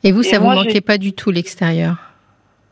Et 0.05 0.13
vous, 0.13 0.23
Et 0.23 0.25
ça 0.25 0.41
moi, 0.41 0.55
vous 0.55 0.65
manquait 0.65 0.81
pas 0.81 0.99
du 0.99 1.13
tout 1.13 1.31
l'extérieur? 1.31 2.12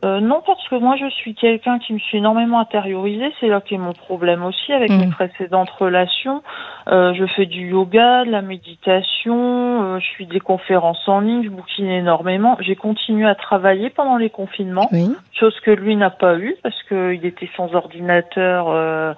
Euh, 0.03 0.19
non, 0.19 0.41
parce 0.45 0.67
que 0.67 0.75
moi, 0.75 0.95
je 0.99 1.07
suis 1.09 1.35
quelqu'un 1.35 1.77
qui 1.79 1.93
me 1.93 1.99
suis 1.99 2.17
énormément 2.17 2.59
intériorisée. 2.59 3.31
C'est 3.39 3.47
là 3.47 3.61
qu'est 3.61 3.77
mon 3.77 3.93
problème 3.93 4.43
aussi 4.43 4.73
avec 4.73 4.89
Mm. 4.91 4.97
mes 4.97 5.07
précédentes 5.07 5.69
relations. 5.69 6.41
Euh, 6.87 7.13
je 7.13 7.25
fais 7.25 7.45
du 7.45 7.69
yoga, 7.69 8.25
de 8.25 8.31
la 8.31 8.41
méditation, 8.41 9.35
euh, 9.83 9.99
je 9.99 10.05
suis 10.05 10.25
des 10.25 10.39
conférences 10.39 11.07
en 11.07 11.19
ligne, 11.19 11.43
je 11.43 11.49
bouquine 11.49 11.87
énormément. 11.87 12.57
J'ai 12.61 12.75
continué 12.75 13.27
à 13.27 13.35
travailler 13.35 13.89
pendant 13.91 14.17
les 14.17 14.29
confinements, 14.31 14.89
Oui. 14.91 15.15
chose 15.39 15.57
que 15.61 15.71
lui 15.71 15.95
n'a 15.95 16.09
pas 16.09 16.35
eu 16.37 16.55
parce 16.63 16.81
qu'il 16.83 17.23
était 17.25 17.49
sans 17.55 17.73
ordinateur. 17.75 18.65
Euh, 18.69 19.13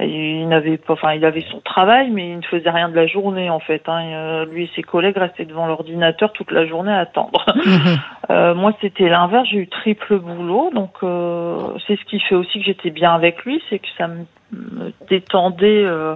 et 0.00 0.40
il 0.40 0.48
n'avait 0.48 0.76
pas, 0.76 0.92
enfin, 0.92 1.12
il 1.14 1.24
avait 1.24 1.44
son 1.50 1.60
travail, 1.60 2.10
mais 2.10 2.30
il 2.30 2.36
ne 2.36 2.42
faisait 2.42 2.70
rien 2.70 2.88
de 2.88 2.94
la 2.94 3.06
journée 3.08 3.50
en 3.50 3.58
fait. 3.58 3.82
Hein. 3.88 4.04
Euh, 4.12 4.44
lui 4.46 4.64
et 4.64 4.70
ses 4.76 4.82
collègues 4.82 5.16
restaient 5.16 5.44
devant 5.44 5.66
l'ordinateur 5.66 6.32
toute 6.32 6.52
la 6.52 6.66
journée 6.66 6.92
à 6.92 7.00
attendre. 7.00 7.44
Mhm. 7.56 7.96
Euh, 8.30 8.54
moi, 8.54 8.74
c'était 8.82 9.08
l'inverse. 9.08 9.48
J'ai 9.50 9.56
eu 9.56 9.68
triple 9.68 10.18
boulot, 10.34 10.70
donc 10.74 10.92
euh, 11.02 11.56
c'est 11.86 11.96
ce 11.98 12.04
qui 12.04 12.20
fait 12.20 12.34
aussi 12.34 12.58
que 12.60 12.64
j'étais 12.64 12.90
bien 12.90 13.14
avec 13.14 13.44
lui, 13.44 13.62
c'est 13.68 13.78
que 13.78 13.88
ça 13.96 14.06
me, 14.08 14.24
me 14.52 14.92
détendait 15.08 15.84
euh, 15.84 16.14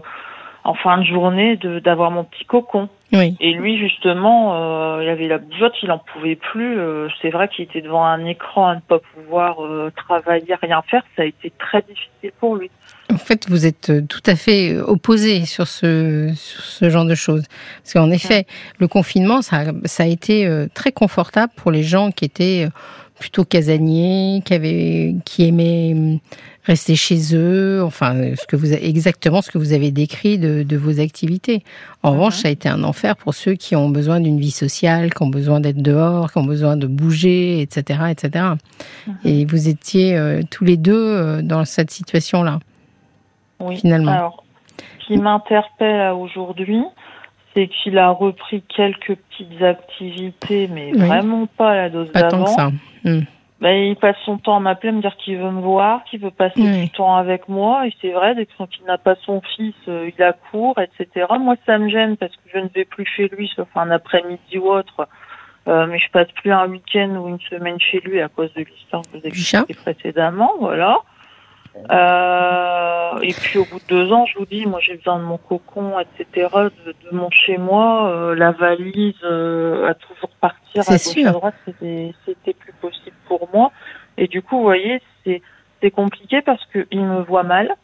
en 0.65 0.75
fin 0.75 0.99
de 0.99 1.05
journée 1.05 1.57
de 1.57 1.79
d'avoir 1.81 2.11
mon 2.11 2.25
petit 2.25 2.45
cocon. 2.45 2.89
Oui. 3.13 3.37
Et 3.41 3.53
lui, 3.53 3.77
justement, 3.79 4.55
euh, 4.55 5.03
il 5.03 5.09
avait 5.11 5.29
la 5.29 5.37
bougeotte, 5.39 5.75
il 5.83 5.91
en 5.91 5.99
pouvait 5.99 6.37
plus. 6.37 6.79
C'est 7.21 7.29
vrai 7.29 7.49
qu'il 7.49 7.65
était 7.65 7.83
devant 7.83 8.05
un 8.07 8.25
écran 8.25 8.69
à 8.69 8.77
ne 8.77 8.81
pas 8.81 9.01
pouvoir 9.01 9.57
travailler, 9.97 10.55
rien 10.63 10.81
faire. 10.89 11.03
Ça 11.17 11.23
a 11.23 11.25
été 11.27 11.53
très 11.59 11.83
difficile 11.83 12.33
pour 12.41 12.57
lui. 12.57 12.71
En 13.13 13.19
fait, 13.19 13.51
vous 13.51 13.67
êtes 13.67 13.93
tout 14.09 14.23
à 14.27 14.35
fait 14.35 14.79
opposé 14.81 15.45
sur 15.45 15.67
ce, 15.67 16.31
sur 16.35 16.63
ce 16.63 16.89
genre 16.89 17.05
de 17.05 17.15
choses. 17.15 17.45
Parce 17.83 17.93
qu'en 17.93 18.11
effet, 18.11 18.47
le 18.79 18.89
confinement, 18.89 19.43
ça, 19.43 19.57
a- 19.59 19.73
ça 19.87 20.05
a 20.05 20.07
été 20.07 20.49
très 20.73 20.93
confortable 20.93 21.53
pour 21.57 21.71
les 21.71 21.83
gens 21.83 22.13
qui 22.13 22.25
étaient 22.25 22.69
plutôt 23.19 23.45
casaniers, 23.45 24.43
qui 24.45 24.55
avaient, 24.55 25.15
qui 25.25 25.47
aimaient 25.47 25.93
hum, 25.95 26.19
rester 26.65 26.95
chez 26.95 27.35
eux, 27.35 27.83
enfin, 27.83 28.35
ce 28.37 28.47
que 28.47 28.57
vous, 28.57 28.73
exactement 28.73 29.43
ce 29.43 29.51
que 29.51 29.59
vous 29.59 29.73
avez 29.73 29.91
décrit 29.91 30.39
de, 30.39 30.63
de 30.63 30.77
vos 30.77 31.01
activités. 31.01 31.63
En 32.03 32.13
revanche, 32.13 32.37
ça 32.37 32.49
a 32.49 32.51
été 32.51 32.69
un 32.69 32.85
enfer 32.85 33.17
pour 33.17 33.35
ceux 33.35 33.55
qui 33.55 33.75
ont 33.75 33.89
besoin 33.89 34.21
d'une 34.21 34.39
vie 34.39 34.53
sociale, 34.53 35.13
qui 35.13 35.23
ont 35.23 35.29
besoin 35.29 35.61
d'être 35.61 35.83
dehors, 35.83 36.31
qui 36.31 36.39
ont 36.39 36.45
besoin 36.45 36.77
de 36.77 36.87
bouger, 36.87 37.61
etc., 37.61 38.01
etc. 38.11 38.45
Et 39.25 39.45
vous 39.45 39.69
étiez 39.69 40.17
euh, 40.17 40.43
tous 40.51 40.65
les 40.65 40.77
deux 40.77 40.95
euh, 40.95 41.43
dans 41.43 41.65
cette 41.65 41.91
situation-là. 41.91 42.61
Oui. 43.61 43.77
Finalement. 43.79 44.13
Alors, 44.13 44.45
qui 45.07 45.17
m'interpelle 45.17 46.13
aujourd'hui, 46.13 46.83
c'est 47.55 47.69
qu'il 47.69 47.99
a 47.99 48.11
repris 48.11 48.63
quelques 48.63 49.17
petites 49.17 49.63
activités, 49.63 50.69
mais 50.69 50.93
vraiment 50.93 51.47
pas 51.47 51.75
la 51.75 51.91
dose 51.91 52.11
d'avant. 52.13 52.73
Hmm. 53.05 53.21
Ben, 53.61 53.77
il 53.77 53.95
passe 53.95 54.17
son 54.25 54.39
temps 54.39 54.57
à 54.57 54.61
m'appeler, 54.61 54.89
à 54.89 54.93
me 54.93 55.01
dire 55.01 55.17
qu'il 55.17 55.39
veut 55.39 55.51
me 55.51 55.61
voir, 55.61 56.03
qu'il 56.05 56.19
veut 56.19 56.33
passer 56.33 56.61
du 56.61 56.91
temps 56.91 57.15
avec 57.15 57.49
moi. 57.49 57.87
Et 57.87 57.95
c'est 58.01 58.11
vrai, 58.11 58.35
dès 58.35 58.47
qu'il 58.47 58.85
n'a 58.87 58.99
pas 58.99 59.15
son 59.25 59.41
fils, 59.55 59.75
euh, 59.87 60.11
il 60.13 60.21
a 60.21 60.33
cours, 60.33 60.75
etc. 60.81 61.27
Moi, 61.39 61.55
ça 61.65 61.79
me 61.79 61.89
gêne 61.89 62.17
parce 62.17 62.33
que 62.33 62.43
je 62.53 62.59
ne 62.59 62.69
vais 62.75 62.85
plus 62.85 63.07
chez 63.07 63.29
lui, 63.29 63.49
sauf 63.55 63.69
un 63.77 63.93
après-midi 63.93 64.59
ou 64.59 64.69
autre. 64.69 65.07
Euh, 65.69 65.87
mais 65.87 66.01
je 66.01 66.11
passe 66.11 66.27
plus 66.43 66.51
un 66.51 66.67
week-end 66.67 67.11
ou 67.11 67.29
une 67.29 67.41
semaine 67.49 67.79
chez 67.79 68.01
lui 68.01 68.21
à 68.21 68.29
cause 68.29 68.53
de 68.55 68.63
l'histoire 68.65 69.03
que 69.03 69.19
vous 69.19 69.27
expliqué 69.27 69.75
précédemment, 69.75 70.55
voilà. 70.59 70.99
Euh, 71.91 73.19
et 73.23 73.33
puis 73.33 73.59
au 73.59 73.65
bout 73.65 73.79
de 73.79 73.87
deux 73.89 74.13
ans, 74.13 74.27
je 74.27 74.39
vous 74.39 74.47
dis, 74.47 74.67
moi 74.67 74.81
j'ai 74.81 74.97
besoin 74.97 75.19
de 75.19 75.25
mon 75.25 75.39
cocon, 75.39 75.99
etc., 75.99 76.49
de, 76.87 76.95
de 77.11 77.17
mon 77.17 77.31
chez 77.31 77.57
moi, 77.57 78.11
euh, 78.11 78.35
la 78.35 78.53
valise 78.53 79.15
euh, 79.25 79.89
à 79.89 79.95
toujours 79.95 80.31
partir 80.41 80.83
à 80.87 80.93
gauche 80.93 81.27
à 81.27 81.33
droite, 81.33 81.55
c'était 81.65 82.55
plus 82.55 82.73
possible 82.81 83.17
pour 83.27 83.49
moi. 83.53 83.73
Et 84.19 84.27
du 84.27 84.43
coup, 84.43 84.59
vous 84.59 84.63
voyez, 84.63 85.01
c'est 85.25 85.43
c'est 85.81 85.91
compliqué 85.91 86.43
parce 86.43 86.65
que 86.67 86.87
il 86.91 87.01
me 87.01 87.23
voit 87.23 87.43
mal. 87.43 87.75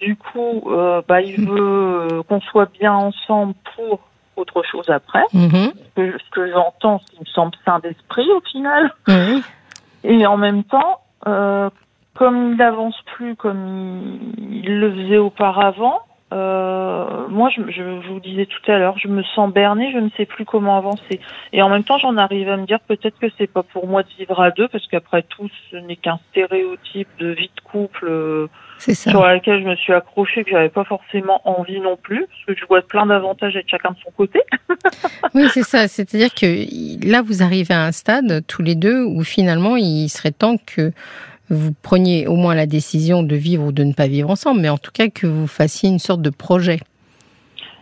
Du 0.00 0.16
coup, 0.16 0.64
euh, 0.66 1.00
bah 1.06 1.22
il 1.22 1.48
veut 1.48 2.22
qu'on 2.28 2.40
soit 2.40 2.70
bien 2.72 2.92
ensemble 2.92 3.54
pour 3.74 4.00
autre 4.36 4.62
chose 4.70 4.88
après. 4.88 5.24
Mm-hmm. 5.34 5.72
Ce 5.96 6.30
que, 6.30 6.50
j'entends, 6.50 7.00
ce 7.00 7.12
qui 7.12 7.20
me 7.20 7.26
semble 7.26 7.52
sain 7.64 7.78
d'esprit 7.80 8.28
au 8.30 8.40
final. 8.40 8.92
Et 10.04 10.26
en 10.26 10.36
même 10.36 10.64
temps, 10.64 11.00
euh, 11.26 11.70
comme 12.14 12.52
il 12.52 12.56
n'avance 12.56 13.00
plus 13.16 13.36
comme 13.36 14.32
il, 14.38 14.78
le 14.80 14.92
faisait 14.92 15.18
auparavant, 15.18 16.00
euh, 16.32 17.28
moi, 17.28 17.50
je, 17.54 17.70
je, 17.70 17.82
vous 18.08 18.20
disais 18.20 18.46
tout 18.46 18.70
à 18.70 18.78
l'heure, 18.78 18.96
je 18.98 19.08
me 19.08 19.22
sens 19.22 19.52
bernée, 19.52 19.92
je 19.92 19.98
ne 19.98 20.08
sais 20.16 20.24
plus 20.24 20.46
comment 20.46 20.78
avancer. 20.78 21.20
Et 21.52 21.60
en 21.60 21.68
même 21.68 21.84
temps, 21.84 21.98
j'en 21.98 22.16
arrive 22.16 22.48
à 22.48 22.56
me 22.56 22.64
dire 22.64 22.80
peut-être 22.88 23.18
que 23.18 23.26
c'est 23.36 23.46
pas 23.46 23.62
pour 23.62 23.86
moi 23.86 24.02
de 24.02 24.08
vivre 24.18 24.40
à 24.40 24.50
deux, 24.50 24.68
parce 24.68 24.86
qu'après 24.86 25.22
tout, 25.22 25.50
ce 25.70 25.76
n'est 25.76 25.96
qu'un 25.96 26.18
stéréotype 26.30 27.08
de 27.18 27.28
vie 27.28 27.50
de 27.54 27.60
couple 27.70 28.06
euh, 28.08 28.46
sur 28.78 29.22
laquelle 29.26 29.62
je 29.62 29.68
me 29.68 29.76
suis 29.76 29.92
accrochée, 29.92 30.44
que 30.44 30.50
j'avais 30.50 30.70
pas 30.70 30.84
forcément 30.84 31.40
envie 31.44 31.80
non 31.80 31.96
plus, 31.96 32.26
parce 32.26 32.44
que 32.46 32.54
je 32.54 32.66
vois 32.66 32.80
plein 32.80 33.04
d'avantages 33.04 33.54
être 33.56 33.68
chacun 33.68 33.90
de 33.90 33.98
son 34.02 34.10
côté. 34.12 34.40
oui, 35.34 35.48
c'est 35.52 35.64
ça. 35.64 35.86
C'est-à-dire 35.86 36.32
que 36.32 37.06
là, 37.06 37.20
vous 37.20 37.42
arrivez 37.42 37.74
à 37.74 37.84
un 37.84 37.92
stade 37.92 38.42
tous 38.46 38.62
les 38.62 38.74
deux 38.74 39.04
où 39.04 39.22
finalement, 39.22 39.76
il 39.76 40.08
serait 40.08 40.32
temps 40.32 40.56
que 40.56 40.92
vous 41.54 41.72
preniez 41.82 42.26
au 42.26 42.36
moins 42.36 42.54
la 42.54 42.66
décision 42.66 43.22
de 43.22 43.36
vivre 43.36 43.64
ou 43.64 43.72
de 43.72 43.84
ne 43.84 43.92
pas 43.92 44.06
vivre 44.06 44.30
ensemble, 44.30 44.60
mais 44.60 44.68
en 44.68 44.78
tout 44.78 44.90
cas 44.92 45.08
que 45.08 45.26
vous 45.26 45.46
fassiez 45.46 45.88
une 45.88 45.98
sorte 45.98 46.22
de 46.22 46.30
projet. 46.30 46.80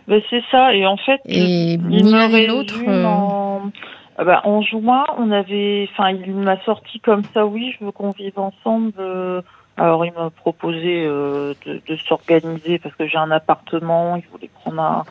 Ben 0.07 0.21
c'est 0.29 0.43
ça, 0.51 0.73
et 0.73 0.85
en 0.85 0.97
fait, 0.97 1.21
et 1.25 1.77
ni 1.77 2.11
l'un 2.11 2.27
ni 2.27 2.47
l'autre. 2.47 2.75
Euh, 2.87 3.05
en... 3.05 3.71
Ah 4.17 4.23
ben, 4.23 4.41
en 4.43 4.61
juin, 4.61 5.05
on 5.17 5.31
avait, 5.31 5.89
enfin, 5.91 6.09
il 6.09 6.33
m'a 6.33 6.59
sorti 6.63 6.99
comme 6.99 7.23
ça, 7.33 7.45
oui, 7.45 7.73
je 7.79 7.85
veux 7.85 7.91
qu'on 7.91 8.11
vive 8.11 8.37
ensemble. 8.37 8.93
Euh, 8.99 9.41
alors, 9.77 10.05
il 10.05 10.11
m'a 10.11 10.29
proposé 10.29 11.05
euh, 11.05 11.53
de, 11.65 11.81
de 11.87 11.95
s'organiser 11.95 12.77
parce 12.77 12.93
que 12.95 13.07
j'ai 13.07 13.17
un 13.17 13.31
appartement, 13.31 14.17
il 14.17 14.23
voulait 14.31 14.49
prendre 14.61 14.81
un, 14.81 15.03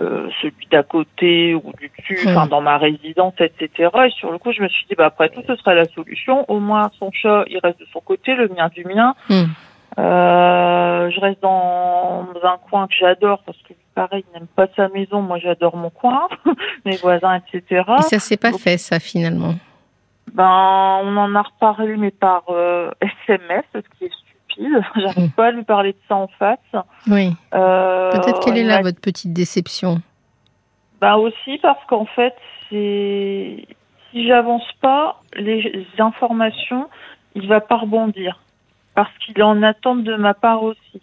euh, 0.00 0.28
celui 0.42 0.66
d'à 0.70 0.82
côté 0.82 1.54
ou 1.54 1.72
du 1.80 1.90
dessus, 1.96 2.20
enfin 2.28 2.46
dans 2.46 2.60
ma 2.60 2.78
résidence, 2.78 3.34
etc. 3.40 3.90
Et 4.06 4.10
sur 4.10 4.30
le 4.30 4.38
coup, 4.38 4.52
je 4.52 4.62
me 4.62 4.68
suis 4.68 4.86
dit, 4.86 4.94
bah 4.94 5.06
après 5.06 5.30
tout, 5.30 5.42
ce 5.46 5.56
serait 5.56 5.74
la 5.74 5.86
solution. 5.86 6.44
Au 6.50 6.60
moins, 6.60 6.90
son 6.98 7.10
chat, 7.10 7.44
il 7.48 7.58
reste 7.58 7.80
de 7.80 7.86
son 7.92 8.00
côté, 8.00 8.34
le 8.34 8.48
mien 8.48 8.68
du 8.68 8.84
mien. 8.84 9.14
Hmm. 9.28 9.46
Euh, 9.98 11.10
je 11.10 11.20
reste 11.20 11.42
dans 11.42 12.28
un 12.44 12.58
coin 12.70 12.86
que 12.86 12.94
j'adore 13.00 13.42
parce 13.44 13.58
que 13.62 13.72
pareil, 13.94 14.24
il 14.28 14.38
n'aime 14.38 14.46
pas 14.46 14.66
sa 14.76 14.88
maison. 14.88 15.22
Moi, 15.22 15.38
j'adore 15.38 15.76
mon 15.76 15.90
coin, 15.90 16.28
mes 16.84 16.96
voisins, 16.96 17.40
etc. 17.40 17.82
Et 17.98 18.02
ça 18.02 18.18
s'est 18.18 18.36
pas 18.36 18.52
fait, 18.52 18.76
ça, 18.76 19.00
finalement? 19.00 19.54
Ben, 20.34 21.00
on 21.02 21.16
en 21.16 21.34
a 21.34 21.42
reparlé, 21.42 21.96
mais 21.96 22.10
par 22.10 22.44
euh, 22.50 22.90
SMS, 23.00 23.64
ce 23.74 23.80
qui 23.98 24.04
est 24.04 24.10
J'arrive 24.96 25.28
mm. 25.28 25.30
pas 25.30 25.46
à 25.46 25.50
lui 25.50 25.64
parler 25.64 25.92
de 25.92 25.98
ça 26.08 26.16
en 26.16 26.28
face. 26.38 26.58
Oui. 27.06 27.32
Euh, 27.54 28.10
Peut-être 28.12 28.40
quelle 28.40 28.58
est 28.58 28.64
là 28.64 28.82
votre 28.82 29.00
petite 29.00 29.32
déception 29.32 30.00
Bah 31.00 31.16
aussi 31.16 31.58
parce 31.58 31.84
qu'en 31.86 32.06
fait, 32.06 32.34
c'est 32.68 33.66
si 34.10 34.26
j'avance 34.26 34.66
pas, 34.80 35.20
les 35.36 35.86
informations, 35.98 36.88
il 37.34 37.46
va 37.46 37.60
pas 37.60 37.76
rebondir 37.76 38.40
parce 38.94 39.16
qu'il 39.18 39.42
en 39.42 39.62
attente 39.62 40.02
de 40.02 40.16
ma 40.16 40.34
part 40.34 40.62
aussi. 40.62 41.00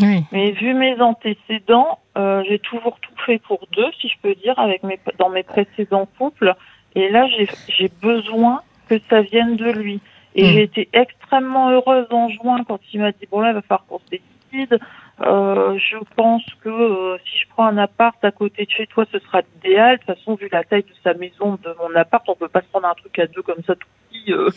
Oui. 0.00 0.24
Mais 0.32 0.52
vu 0.52 0.74
mes 0.74 1.00
antécédents, 1.00 1.98
euh, 2.16 2.42
j'ai 2.48 2.58
toujours 2.58 2.98
tout 3.00 3.12
fait 3.24 3.38
pour 3.38 3.60
deux, 3.72 3.90
si 4.00 4.08
je 4.08 4.14
peux 4.22 4.34
dire, 4.34 4.58
avec 4.58 4.82
mes 4.82 4.98
dans 5.18 5.30
mes 5.30 5.42
précédents 5.42 6.08
couples. 6.18 6.54
Et 6.94 7.10
là, 7.10 7.26
j'ai 7.68 7.90
besoin 8.00 8.62
que 8.88 8.98
ça 9.10 9.20
vienne 9.20 9.56
de 9.56 9.70
lui. 9.70 10.00
Et 10.36 10.44
mm. 10.44 10.52
j'ai 10.52 10.62
été 10.62 10.88
extrêmement 10.92 11.70
heureuse 11.70 12.06
en 12.10 12.28
juin 12.28 12.62
quand 12.68 12.78
il 12.92 13.00
m'a 13.00 13.10
dit 13.10 13.26
bon 13.30 13.40
là 13.40 13.50
il 13.50 13.54
va 13.54 13.62
falloir 13.62 13.86
qu'on 13.86 13.98
se 13.98 14.10
décide. 14.10 14.78
Euh, 15.22 15.78
je 15.78 15.96
pense 16.14 16.44
que 16.62 16.68
euh, 16.68 17.16
si 17.24 17.38
je 17.38 17.48
prends 17.48 17.66
un 17.66 17.78
appart 17.78 18.22
à 18.22 18.30
côté 18.30 18.66
de 18.66 18.70
chez 18.70 18.86
toi, 18.86 19.06
ce 19.10 19.18
sera 19.18 19.40
l'idéal. 19.40 19.96
De 19.96 20.04
toute 20.04 20.14
façon, 20.14 20.34
vu 20.34 20.48
la 20.52 20.62
taille 20.62 20.82
de 20.82 20.88
sa 21.02 21.14
maison, 21.14 21.58
de 21.62 21.74
mon 21.80 21.94
appart, 21.96 22.22
on 22.28 22.34
peut 22.34 22.48
pas 22.48 22.60
se 22.60 22.66
prendre 22.66 22.86
un 22.86 22.94
truc 22.94 23.18
à 23.18 23.26
deux 23.26 23.40
comme 23.40 23.62
ça 23.66 23.74
tout 23.74 23.88
petit. 24.10 24.32
Euh, 24.32 24.50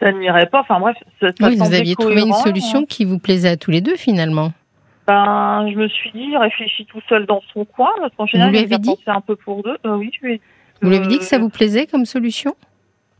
Ça 0.00 0.12
n'irait 0.12 0.46
pas. 0.46 0.60
Enfin 0.60 0.78
bref, 0.78 0.96
ça, 1.20 1.28
ça 1.28 1.48
oui, 1.48 1.56
vous 1.56 1.72
aviez 1.72 1.96
trouvé 1.96 2.20
une 2.20 2.34
solution 2.34 2.80
hein. 2.80 2.86
qui 2.86 3.06
vous 3.06 3.18
plaisait 3.18 3.48
à 3.48 3.56
tous 3.56 3.70
les 3.70 3.80
deux 3.80 3.96
finalement. 3.96 4.52
Ben, 5.06 5.68
je 5.70 5.76
me 5.76 5.88
suis 5.88 6.10
dit, 6.12 6.36
réfléchis 6.36 6.86
tout 6.86 7.00
seul 7.08 7.24
dans 7.24 7.42
son 7.52 7.64
coin. 7.64 7.90
Parce 7.98 8.14
qu'en 8.14 8.26
général, 8.26 8.50
vous 8.50 8.58
lui 8.58 8.64
avez 8.64 8.78
dit 8.78 8.96
un 9.06 9.20
peu 9.22 9.36
pour 9.36 9.62
deux. 9.62 9.76
Euh, 9.86 9.96
oui, 9.96 10.10
je 10.14 10.26
lui 10.26 10.34
ai... 10.34 10.40
Vous 10.82 10.90
lui 10.90 10.96
avez 10.96 11.06
dit 11.06 11.18
que 11.18 11.24
ça 11.24 11.38
vous 11.38 11.48
plaisait 11.48 11.86
comme 11.86 12.04
solution? 12.04 12.54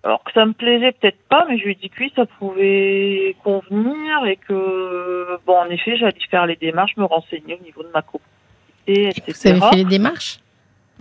Alors 0.05 0.23
que 0.23 0.33
ça 0.33 0.45
me 0.45 0.53
plaisait 0.53 0.93
peut-être 0.93 1.19
pas, 1.31 1.47
mais 1.49 1.59
je 1.59 1.65
lui 1.65 1.73
ai 1.73 1.75
dit 1.77 1.89
que 1.89 2.01
oui, 2.01 2.13
ça 2.15 2.27
pouvait 2.27 3.35
convenir 3.43 4.27
et 4.27 4.37
que, 4.37 5.39
bon, 5.47 5.57
en 5.57 5.71
effet, 5.71 5.97
j'allais 5.97 6.15
faire 6.31 6.47
les 6.47 6.57
démarches, 6.57 6.97
me 6.99 7.05
renseigner 7.05 7.59
au 7.59 7.65
niveau 7.65 7.83
de 7.83 7.89
ma 7.95 8.03
copropriété, 8.03 9.09
etc. 9.09 9.33
Vous 9.33 9.49
avez 9.49 9.71
fait 9.71 9.77
les 9.77 9.85
démarches? 9.85 10.41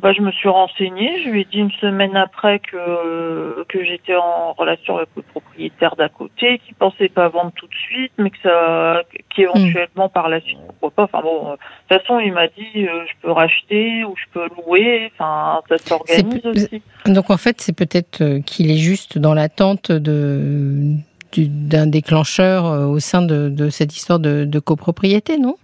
Bah, 0.04 0.12
je 0.12 0.22
me 0.22 0.32
suis 0.32 0.50
renseignée. 0.50 1.24
Je 1.24 1.30
lui 1.30 1.42
ai 1.42 1.46
dit 1.46 1.60
une 1.60 1.72
semaine 1.72 2.18
après 2.18 2.60
que 2.60 3.64
que 3.70 3.86
j'étais 3.86 4.16
en 4.16 4.52
relation 4.52 4.98
avec 4.98 5.08
le 5.16 5.22
propriétaire 5.22 5.96
d'à 5.96 6.10
côté, 6.10 6.60
qui 6.60 6.74
pensait 6.74 7.08
pas 7.08 7.30
vendre 7.30 7.54
tout 7.56 7.68
de 7.68 7.74
suite, 7.74 8.12
mais 8.18 8.30
que 8.30 8.38
ça, 8.44 9.02
qu'éventuellement 9.34 10.10
par 10.10 10.28
la 10.28 10.42
suite, 10.42 10.58
pourquoi 10.68 10.92
pas. 10.92 11.04
Enfin 11.04 11.22
bon, 11.24 11.52
de 11.52 11.56
toute 11.56 12.02
façon, 12.02 12.20
il 12.20 12.34
m'a 12.34 12.48
dit 12.48 12.86
euh, 12.86 13.06
je 13.08 13.14
peux 13.22 13.32
racheter 13.32 14.04
ou 14.04 14.14
je 14.18 14.26
peux 14.34 14.48
louer. 14.58 15.10
Enfin, 15.14 15.62
ça 15.70 15.78
s'organise 15.78 16.46
aussi. 16.46 16.82
Donc 17.06 17.30
en 17.30 17.38
fait, 17.38 17.62
c'est 17.62 17.76
peut-être 17.76 18.22
euh, 18.22 18.42
qu'il 18.42 18.72
est 18.72 18.78
juste 18.78 19.18
dans 19.18 19.34
l'attente 19.34 19.90
de 19.90 20.98
d'un 21.36 21.88
déclencheur 21.88 22.66
euh, 22.66 22.86
au 22.86 23.00
sein 23.00 23.24
de, 23.24 23.50
de 23.50 23.70
cette 23.70 23.96
histoire 23.96 24.20
de, 24.20 24.46
de 24.46 24.60
copropriété, 24.60 25.40
non? 25.40 25.56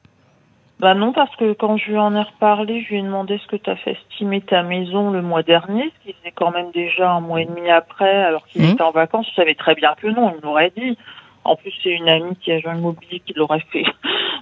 Bah 0.80 0.94
non, 0.94 1.12
parce 1.12 1.36
que 1.36 1.52
quand 1.52 1.76
je 1.76 1.92
lui 1.92 1.98
en 1.98 2.16
ai 2.16 2.22
reparlé, 2.22 2.82
je 2.84 2.90
lui 2.90 3.00
ai 3.00 3.02
demandé 3.02 3.38
ce 3.38 3.48
que 3.48 3.58
tu 3.58 3.70
as 3.70 3.76
fait 3.76 3.92
estimer 3.92 4.40
ta 4.40 4.64
maison 4.64 5.12
le 5.12 5.22
mois 5.22 5.44
dernier, 5.44 5.92
ce 6.00 6.08
qui 6.08 6.18
faisait 6.18 6.32
quand 6.32 6.52
même 6.52 6.72
déjà 6.72 7.12
un 7.12 7.20
mois 7.20 7.42
et 7.42 7.46
demi 7.46 7.70
après, 7.70 8.24
alors 8.24 8.48
qu'il 8.48 8.62
mmh. 8.62 8.70
était 8.70 8.82
en 8.82 8.92
vacances. 8.92 9.28
Je 9.30 9.36
savais 9.36 9.56
très 9.56 9.76
bien 9.76 9.94
que 10.02 10.08
non, 10.08 10.34
il 10.38 10.46
m'aurait 10.46 10.72
dit. 10.76 10.98
En 11.44 11.58
plus, 11.58 11.74
c'est 11.84 11.90
une 11.90 12.08
amie 12.08 12.36
qui 12.38 12.52
a 12.52 12.60
joué 12.60 12.72
le 12.72 12.80
mobilier 12.80 13.20
qui 13.20 13.34
l'aurait 13.34 13.64
fait. 13.72 13.84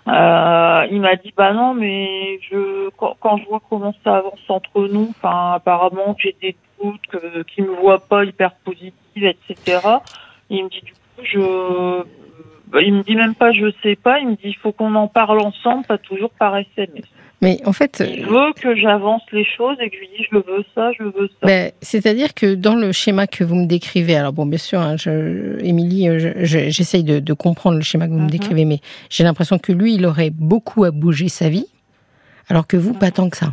Euh, 0.08 0.88
il 0.89 1.01
m'a 1.01 1.17
dit, 1.17 1.34
bah 1.36 1.51
non, 1.51 1.74
mais 1.74 2.39
je 2.50 2.89
quand, 2.96 3.17
quand, 3.20 3.36
je 3.39 3.46
vois 3.50 3.60
comment 3.70 3.94
ça 4.06 4.20
avance 4.20 4.39
entre 4.48 4.88
nous, 4.88 5.10
enfin, 5.10 5.56
apparemment, 5.56 6.15
j'ai 6.17 6.34
des 6.41 6.56
doutes, 6.82 7.06
que, 7.08 7.44
qu'il 7.44 7.65
me 7.65 7.75
voit 7.75 8.00
pas 8.00 8.24
hyper 8.24 8.53
positive, 8.63 8.94
etc. 9.25 9.82
Il 10.50 10.63
me 10.63 10.70
dit, 10.70 10.79
du 10.79 10.94
coup, 10.94 11.24
je 11.24 12.06
il 12.81 12.93
me 12.93 13.03
dit 13.03 13.15
même 13.15 13.36
pas 13.36 13.51
je 13.51 13.71
sais 13.83 13.95
pas, 13.95 14.19
il 14.19 14.29
me 14.29 14.36
dit 14.36 14.41
il 14.45 14.55
faut 14.55 14.71
qu'on 14.71 14.95
en 14.95 15.07
parle 15.07 15.39
ensemble, 15.41 15.86
pas 15.86 15.97
toujours 15.97 16.31
par 16.31 16.55
SMS. 16.57 17.05
Mais 17.41 17.59
en 17.65 17.74
fait, 17.74 18.03
il 18.05 18.25
veut 18.25 18.51
que 18.59 18.75
j'avance 18.75 19.21
les 19.31 19.45
choses 19.45 19.77
et 19.79 19.91
que 19.91 19.95
je 19.95 20.00
lui 20.00 20.09
dis 20.17 20.25
je 20.31 20.38
veux 20.38 20.65
ça, 20.74 20.91
je 20.97 21.03
veux 21.03 21.29
ça. 21.39 21.45
Ben, 21.45 21.71
c'est-à-dire 21.81 22.33
que 22.33 22.55
dans 22.55 22.75
le 22.75 22.91
schéma 22.91 23.27
que 23.27 23.43
vous 23.43 23.53
me 23.55 23.67
décrivez, 23.67 24.15
alors 24.15 24.33
bon, 24.33 24.47
bien 24.47 24.57
sûr, 24.57 24.79
hein, 24.79 24.95
Émilie, 25.59 26.09
euh, 26.09 26.33
j'essaye 26.43 27.03
de, 27.03 27.19
de, 27.19 27.33
comprendre 27.33 27.77
le 27.77 27.83
schéma 27.83 28.07
que 28.07 28.12
vous 28.12 28.17
me 28.17 28.24
mhm. 28.24 28.31
décrivez, 28.31 28.65
mais 28.65 28.79
j'ai 29.12 29.24
l'impression 29.24 29.59
que 29.59 29.71
lui, 29.71 29.93
il 29.93 30.05
aurait 30.07 30.31
beaucoup 30.31 30.83
à 30.83 30.89
bouger 30.89 31.29
sa 31.29 31.47
vie, 31.47 31.67
alors 32.50 32.65
que 32.65 32.75
vous, 32.75 32.95
pas 32.95 33.12
tant 33.12 33.29
que 33.29 33.38
ça. 33.38 33.51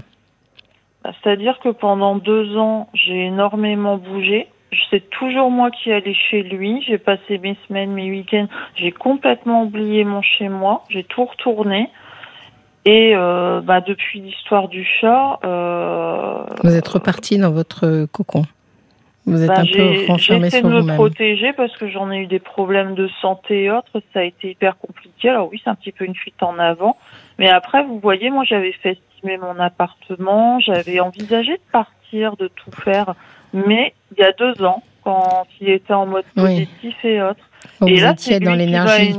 Bah, 1.03 1.13
c'est-à-dire 1.23 1.59
que 1.63 1.69
pendant 1.69 2.17
deux 2.17 2.57
ans, 2.57 2.89
j'ai 2.95 3.27
énormément 3.27 3.99
bougé 3.99 4.49
c'est 4.95 5.11
toujours 5.11 5.51
moi 5.51 5.71
qui 5.73 5.91
allais 5.91 6.15
chez 6.15 6.45
lui. 6.45 6.83
J'ai 6.87 6.99
passé 6.99 7.39
mes 7.39 7.57
semaines, 7.67 7.93
mes 7.93 8.11
week-ends. 8.11 8.47
J'ai 8.77 8.93
complètement 8.93 9.65
oublié 9.65 10.05
mon 10.05 10.23
chez 10.23 10.49
moi. 10.49 10.85
J'ai 10.89 11.03
tout 11.03 11.25
retourné. 11.25 11.91
Et 12.85 13.13
euh, 13.17 13.61
bah, 13.61 13.81
depuis 13.81 14.21
l'histoire 14.21 14.69
du 14.69 14.85
chat, 14.85 15.41
euh, 15.45 16.45
vous 16.63 16.77
êtes 16.77 16.87
reparti 16.87 17.39
dans 17.39 17.51
votre 17.51 18.05
cocon. 18.07 18.45
Vous 19.27 19.43
êtes 19.43 19.49
bah, 19.49 19.61
un 19.61 19.67
peu 19.67 20.07
renfermé 20.07 20.51
sur 20.51 20.63
de 20.63 20.69
vous-même. 20.69 20.87
me 20.87 20.95
protéger 20.95 21.53
parce 21.55 21.75
que 21.77 21.89
j'en 21.89 22.13
ai 22.13 22.19
eu 22.19 22.27
des 22.27 22.39
problèmes 22.39 22.95
de 22.95 23.09
santé 23.21 23.65
et 23.65 23.71
autres. 23.73 24.01
Ça 24.13 24.21
a 24.21 24.23
été 24.23 24.51
hyper 24.51 24.79
compliqué. 24.79 25.31
Alors 25.31 25.49
oui, 25.51 25.61
c'est 25.65 25.71
un 25.71 25.75
petit 25.75 25.93
peu 25.93 26.05
une 26.05 26.15
fuite 26.15 26.41
en 26.43 26.59
avant. 26.59 26.97
Mais 27.39 27.49
après, 27.49 27.83
vous 27.83 27.99
voyez, 27.99 28.31
moi, 28.31 28.45
j'avais 28.45 28.73
fait 28.73 28.99
estimer 29.15 29.39
mon 29.39 29.59
appartement. 29.59 30.61
J'avais 30.61 31.01
envisagé 31.01 31.55
de 31.55 31.73
partir, 31.73 32.37
de 32.37 32.47
tout 32.47 32.71
faire. 32.71 33.15
Mais 33.55 33.95
il 34.13 34.21
y 34.21 34.25
a 34.27 34.33
deux 34.33 34.63
ans, 34.65 34.83
quand 35.05 35.47
il 35.61 35.71
était 35.71 35.95
en 35.95 36.07
mode 36.07 36.25
Oui. 36.37 36.67
positif 36.67 37.05
et 37.05 37.23
autres. 37.23 37.49
Vous 37.81 37.89
et 37.89 38.01
là, 38.01 38.11
étiez 38.13 38.35
c'est 38.35 38.41
dans 38.41 38.55
l'énergie. 38.55 39.15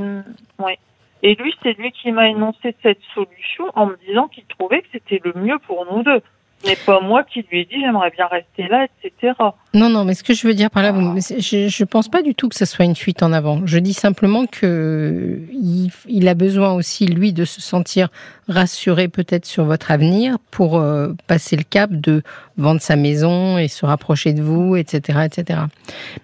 ouais. 0.60 0.78
Et 1.24 1.34
lui, 1.36 1.56
c'est 1.64 1.74
lui 1.80 1.92
qui 1.92 2.12
m'a 2.12 2.28
énoncé 2.30 2.76
cette 2.84 3.00
solution 3.16 3.66
en 3.76 3.88
me 3.88 3.98
disant 4.08 4.28
qu'il 4.28 4.44
trouvait 4.46 4.82
que 4.82 4.88
c'était 4.92 5.22
le 5.24 5.34
mieux 5.42 5.58
pour 5.66 5.86
nous 5.92 6.04
deux. 6.04 6.22
N'est 6.66 6.76
pas 6.76 7.00
moi 7.00 7.24
qui 7.24 7.46
lui 7.52 7.62
ai 7.62 7.66
dit 7.66 7.80
j'aimerais 7.80 8.10
bien 8.12 8.26
rester 8.28 8.68
là, 8.68 8.88
etc. 9.04 9.34
Non, 9.76 9.90
non, 9.90 10.04
mais 10.04 10.14
ce 10.16 10.24
que 10.24 10.34
je 10.34 10.48
veux 10.48 10.54
dire 10.54 10.72
par 10.72 10.82
là, 10.84 10.92
Ah. 10.96 11.16
je 11.20 11.66
ne 11.84 11.86
pense 11.86 12.08
pas 12.08 12.22
du 12.24 12.34
tout 12.34 12.50
que 12.50 12.56
ce 12.56 12.66
soit 12.66 12.86
une 12.86 12.96
fuite 12.96 13.22
en 13.22 13.32
avant. 13.34 13.62
Je 13.66 13.78
dis 13.78 13.94
simplement 13.94 14.46
que 14.48 15.40
il, 15.52 15.92
il 16.08 16.28
a 16.28 16.34
besoin 16.34 16.72
aussi, 16.74 17.06
lui, 17.06 17.34
de 17.34 17.46
se 17.46 17.62
sentir 17.62 18.08
rassuré 18.48 19.08
peut-être 19.08 19.46
sur 19.46 19.66
votre 19.66 19.92
avenir 19.92 20.38
pour 20.52 20.78
euh, 20.78 21.14
passer 21.28 21.56
le 21.56 21.64
cap 21.64 21.92
de 21.92 22.24
vendre 22.58 22.80
sa 22.82 22.96
maison 22.96 23.58
et 23.58 23.68
se 23.68 23.86
rapprocher 23.86 24.34
de 24.34 24.42
vous, 24.42 24.76
etc. 24.76 25.20
etc. 25.26 25.60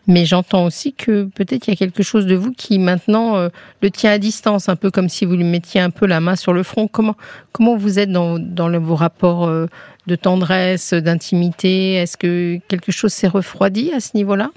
Mais 0.08 0.26
j'entends 0.26 0.66
aussi 0.66 0.94
que 0.94 1.26
peut-être 1.26 1.68
il 1.68 1.72
y 1.72 1.74
a 1.74 1.78
quelque 1.78 2.04
chose 2.04 2.26
de 2.26 2.36
vous 2.36 2.52
qui 2.52 2.80
maintenant 2.80 3.36
euh, 3.38 3.50
le 3.82 3.92
tient 3.92 4.12
à 4.12 4.18
distance, 4.18 4.70
un 4.70 4.76
peu 4.76 4.90
comme 4.92 5.10
si 5.10 5.26
vous 5.26 5.36
lui 5.36 5.44
mettiez 5.44 5.82
un 5.82 5.90
peu 5.92 6.06
la 6.08 6.20
main 6.20 6.36
sur 6.36 6.54
le 6.54 6.64
front. 6.64 6.88
Comment, 6.88 7.16
comment 7.52 7.76
vous 7.76 8.00
êtes 8.00 8.12
dans, 8.12 8.40
dans 8.40 8.68
le- 8.70 8.78
vos 8.80 8.96
rapports 8.96 9.46
euh, 9.48 9.68
de 10.12 10.16
tendresse, 10.18 10.94
d'intimité 10.94 11.94
Est-ce 11.94 12.18
que 12.18 12.58
quelque 12.68 12.92
chose 12.92 13.14
s'est 13.14 13.30
refroidi 13.30 13.94
à 13.94 14.02
ce 14.02 14.18
niveau-là? 14.18 14.50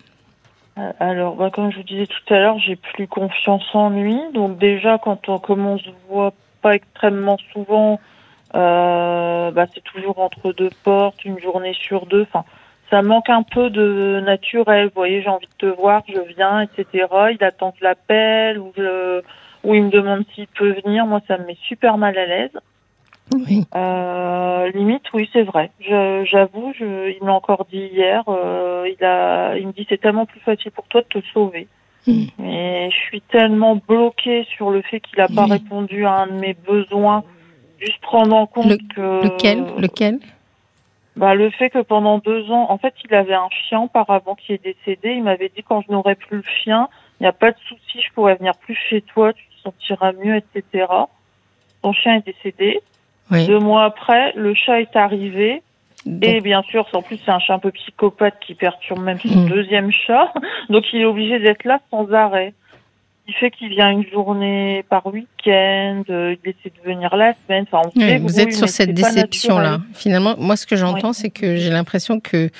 Euh, 0.78 0.90
Alors, 0.98 1.36
bah, 1.36 1.50
comme 1.52 1.70
je 1.70 1.76
vous 1.76 1.84
disais 1.84 2.06
tout 2.06 2.34
à 2.34 2.38
l'heure, 2.38 2.58
j'ai 2.58 2.76
plus 2.76 3.06
confiance 3.06 3.64
en 3.72 3.90
lui. 3.90 4.18
Donc 4.32 4.58
déjà, 4.58 4.98
quand 4.98 5.28
on, 5.28 5.38
comme 5.38 5.64
on 5.64 5.78
se 5.78 5.90
voit 6.08 6.34
pas 6.60 6.74
extrêmement 6.74 7.38
souvent, 7.52 8.00
euh, 8.56 9.52
bah, 9.52 9.66
c'est 9.72 9.84
toujours 9.84 10.18
entre 10.18 10.52
deux 10.52 10.70
portes, 10.82 11.24
une 11.24 11.38
journée 11.38 11.74
sur 11.74 12.06
deux. 12.06 12.22
Enfin, 12.22 12.44
ça 12.90 13.02
manque 13.02 13.30
un 13.30 13.44
peu 13.44 13.70
de 13.70 14.20
naturel. 14.26 14.86
Vous 14.86 14.96
voyez, 14.96 15.22
j'ai 15.22 15.28
envie 15.28 15.46
de 15.46 15.68
te 15.68 15.80
voir, 15.80 16.02
je 16.08 16.20
viens, 16.34 16.62
etc. 16.62 17.06
Il 17.30 17.44
attend 17.44 17.70
que 17.70 17.78
je 17.78 17.84
l'appelle 17.84 18.58
ou, 18.58 18.72
ou 19.62 19.74
il 19.74 19.84
me 19.84 19.90
demande 19.90 20.24
s'il 20.34 20.48
peut 20.48 20.74
venir. 20.84 21.06
Moi, 21.06 21.20
ça 21.28 21.38
me 21.38 21.46
met 21.46 21.56
super 21.68 21.96
mal 21.96 22.18
à 22.18 22.26
l'aise. 22.26 22.58
Oui. 23.32 23.64
Euh, 23.74 24.70
limite, 24.72 25.02
oui, 25.14 25.28
c'est 25.32 25.42
vrai. 25.42 25.70
J'avoue, 25.80 26.72
je, 26.78 27.10
il 27.16 27.24
m'a 27.24 27.32
encore 27.32 27.66
dit 27.70 27.78
hier. 27.92 28.22
euh, 28.28 28.88
il 28.88 29.04
a, 29.04 29.56
il 29.56 29.66
me 29.66 29.72
dit 29.72 29.86
c'est 29.88 30.00
tellement 30.00 30.26
plus 30.26 30.40
facile 30.40 30.70
pour 30.72 30.86
toi 30.88 31.00
de 31.02 31.20
te 31.20 31.26
sauver. 31.32 31.66
Mm. 32.06 32.24
Mais 32.38 32.90
je 32.90 32.96
suis 32.96 33.20
tellement 33.22 33.76
bloquée 33.76 34.46
sur 34.54 34.70
le 34.70 34.82
fait 34.82 35.00
qu'il 35.00 35.18
n'a 35.18 35.28
pas 35.28 35.44
Oui. 35.44 35.52
répondu 35.52 36.04
à 36.04 36.12
un 36.12 36.26
de 36.26 36.32
mes 36.32 36.54
besoins. 36.54 37.24
Juste 37.80 38.00
prendre 38.02 38.36
en 38.36 38.46
compte 38.46 38.78
que 38.94 39.24
Lequel 39.24 39.64
Lequel? 39.78 40.18
Bah, 41.16 41.34
le 41.34 41.50
fait 41.50 41.70
que 41.70 41.78
pendant 41.80 42.18
deux 42.18 42.50
ans, 42.50 42.66
en 42.70 42.78
fait, 42.78 42.94
il 43.04 43.14
avait 43.14 43.34
un 43.34 43.48
chien 43.50 43.80
auparavant 43.80 44.34
qui 44.34 44.52
est 44.52 44.62
décédé. 44.62 45.12
Il 45.12 45.22
m'avait 45.22 45.50
dit 45.54 45.62
quand 45.62 45.82
je 45.86 45.92
n'aurai 45.92 46.14
plus 46.14 46.38
le 46.38 46.42
chien, 46.62 46.88
il 47.20 47.22
n'y 47.24 47.28
a 47.28 47.32
pas 47.32 47.52
de 47.52 47.56
souci, 47.68 48.00
je 48.00 48.12
pourrais 48.12 48.34
venir 48.34 48.54
plus 48.56 48.74
chez 48.90 49.00
toi, 49.00 49.32
tu 49.32 49.44
te 49.44 49.62
sentiras 49.62 50.12
mieux, 50.12 50.36
etc. 50.36 50.86
Son 51.82 51.92
chien 51.92 52.16
est 52.16 52.26
décédé. 52.26 52.80
Oui. 53.30 53.46
Deux 53.46 53.58
mois 53.58 53.84
après, 53.84 54.32
le 54.36 54.54
chat 54.54 54.80
est 54.80 54.94
arrivé. 54.96 55.62
Donc, 56.06 56.22
Et 56.28 56.40
bien 56.42 56.62
sûr, 56.62 56.86
en 56.92 57.00
plus, 57.00 57.18
c'est 57.24 57.30
un 57.30 57.38
chat 57.38 57.54
un 57.54 57.58
peu 57.58 57.70
psychopathe 57.70 58.34
qui 58.46 58.54
perturbe 58.54 59.02
même 59.02 59.18
son 59.20 59.40
Mm. 59.44 59.48
deuxième 59.48 59.90
chat. 59.90 60.32
Donc, 60.68 60.84
il 60.92 61.00
est 61.00 61.04
obligé 61.06 61.38
d'être 61.38 61.64
là 61.64 61.80
sans 61.90 62.12
arrêt. 62.12 62.52
Il 63.26 63.32
fait 63.34 63.50
qu'il 63.50 63.70
vient 63.70 63.88
une 63.90 64.06
journée 64.10 64.84
par 64.90 65.06
week-end, 65.06 66.02
euh, 66.10 66.36
il 66.44 66.50
essaie 66.50 66.70
de 66.76 66.86
venir 66.86 67.16
la 67.16 67.32
semaine. 67.46 67.64
Enfin, 67.72 67.88
on 67.88 67.98
oui, 67.98 68.06
fait 68.06 68.18
vous 68.18 68.38
êtes 68.38 68.52
sur 68.52 68.68
cette 68.68 68.92
déception-là. 68.92 69.78
Finalement, 69.94 70.34
moi, 70.36 70.56
ce 70.56 70.66
que 70.66 70.76
j'entends, 70.76 71.14
c'est 71.14 71.30
que 71.30 71.56
j'ai 71.56 71.70
l'impression 71.70 72.20
que 72.20 72.50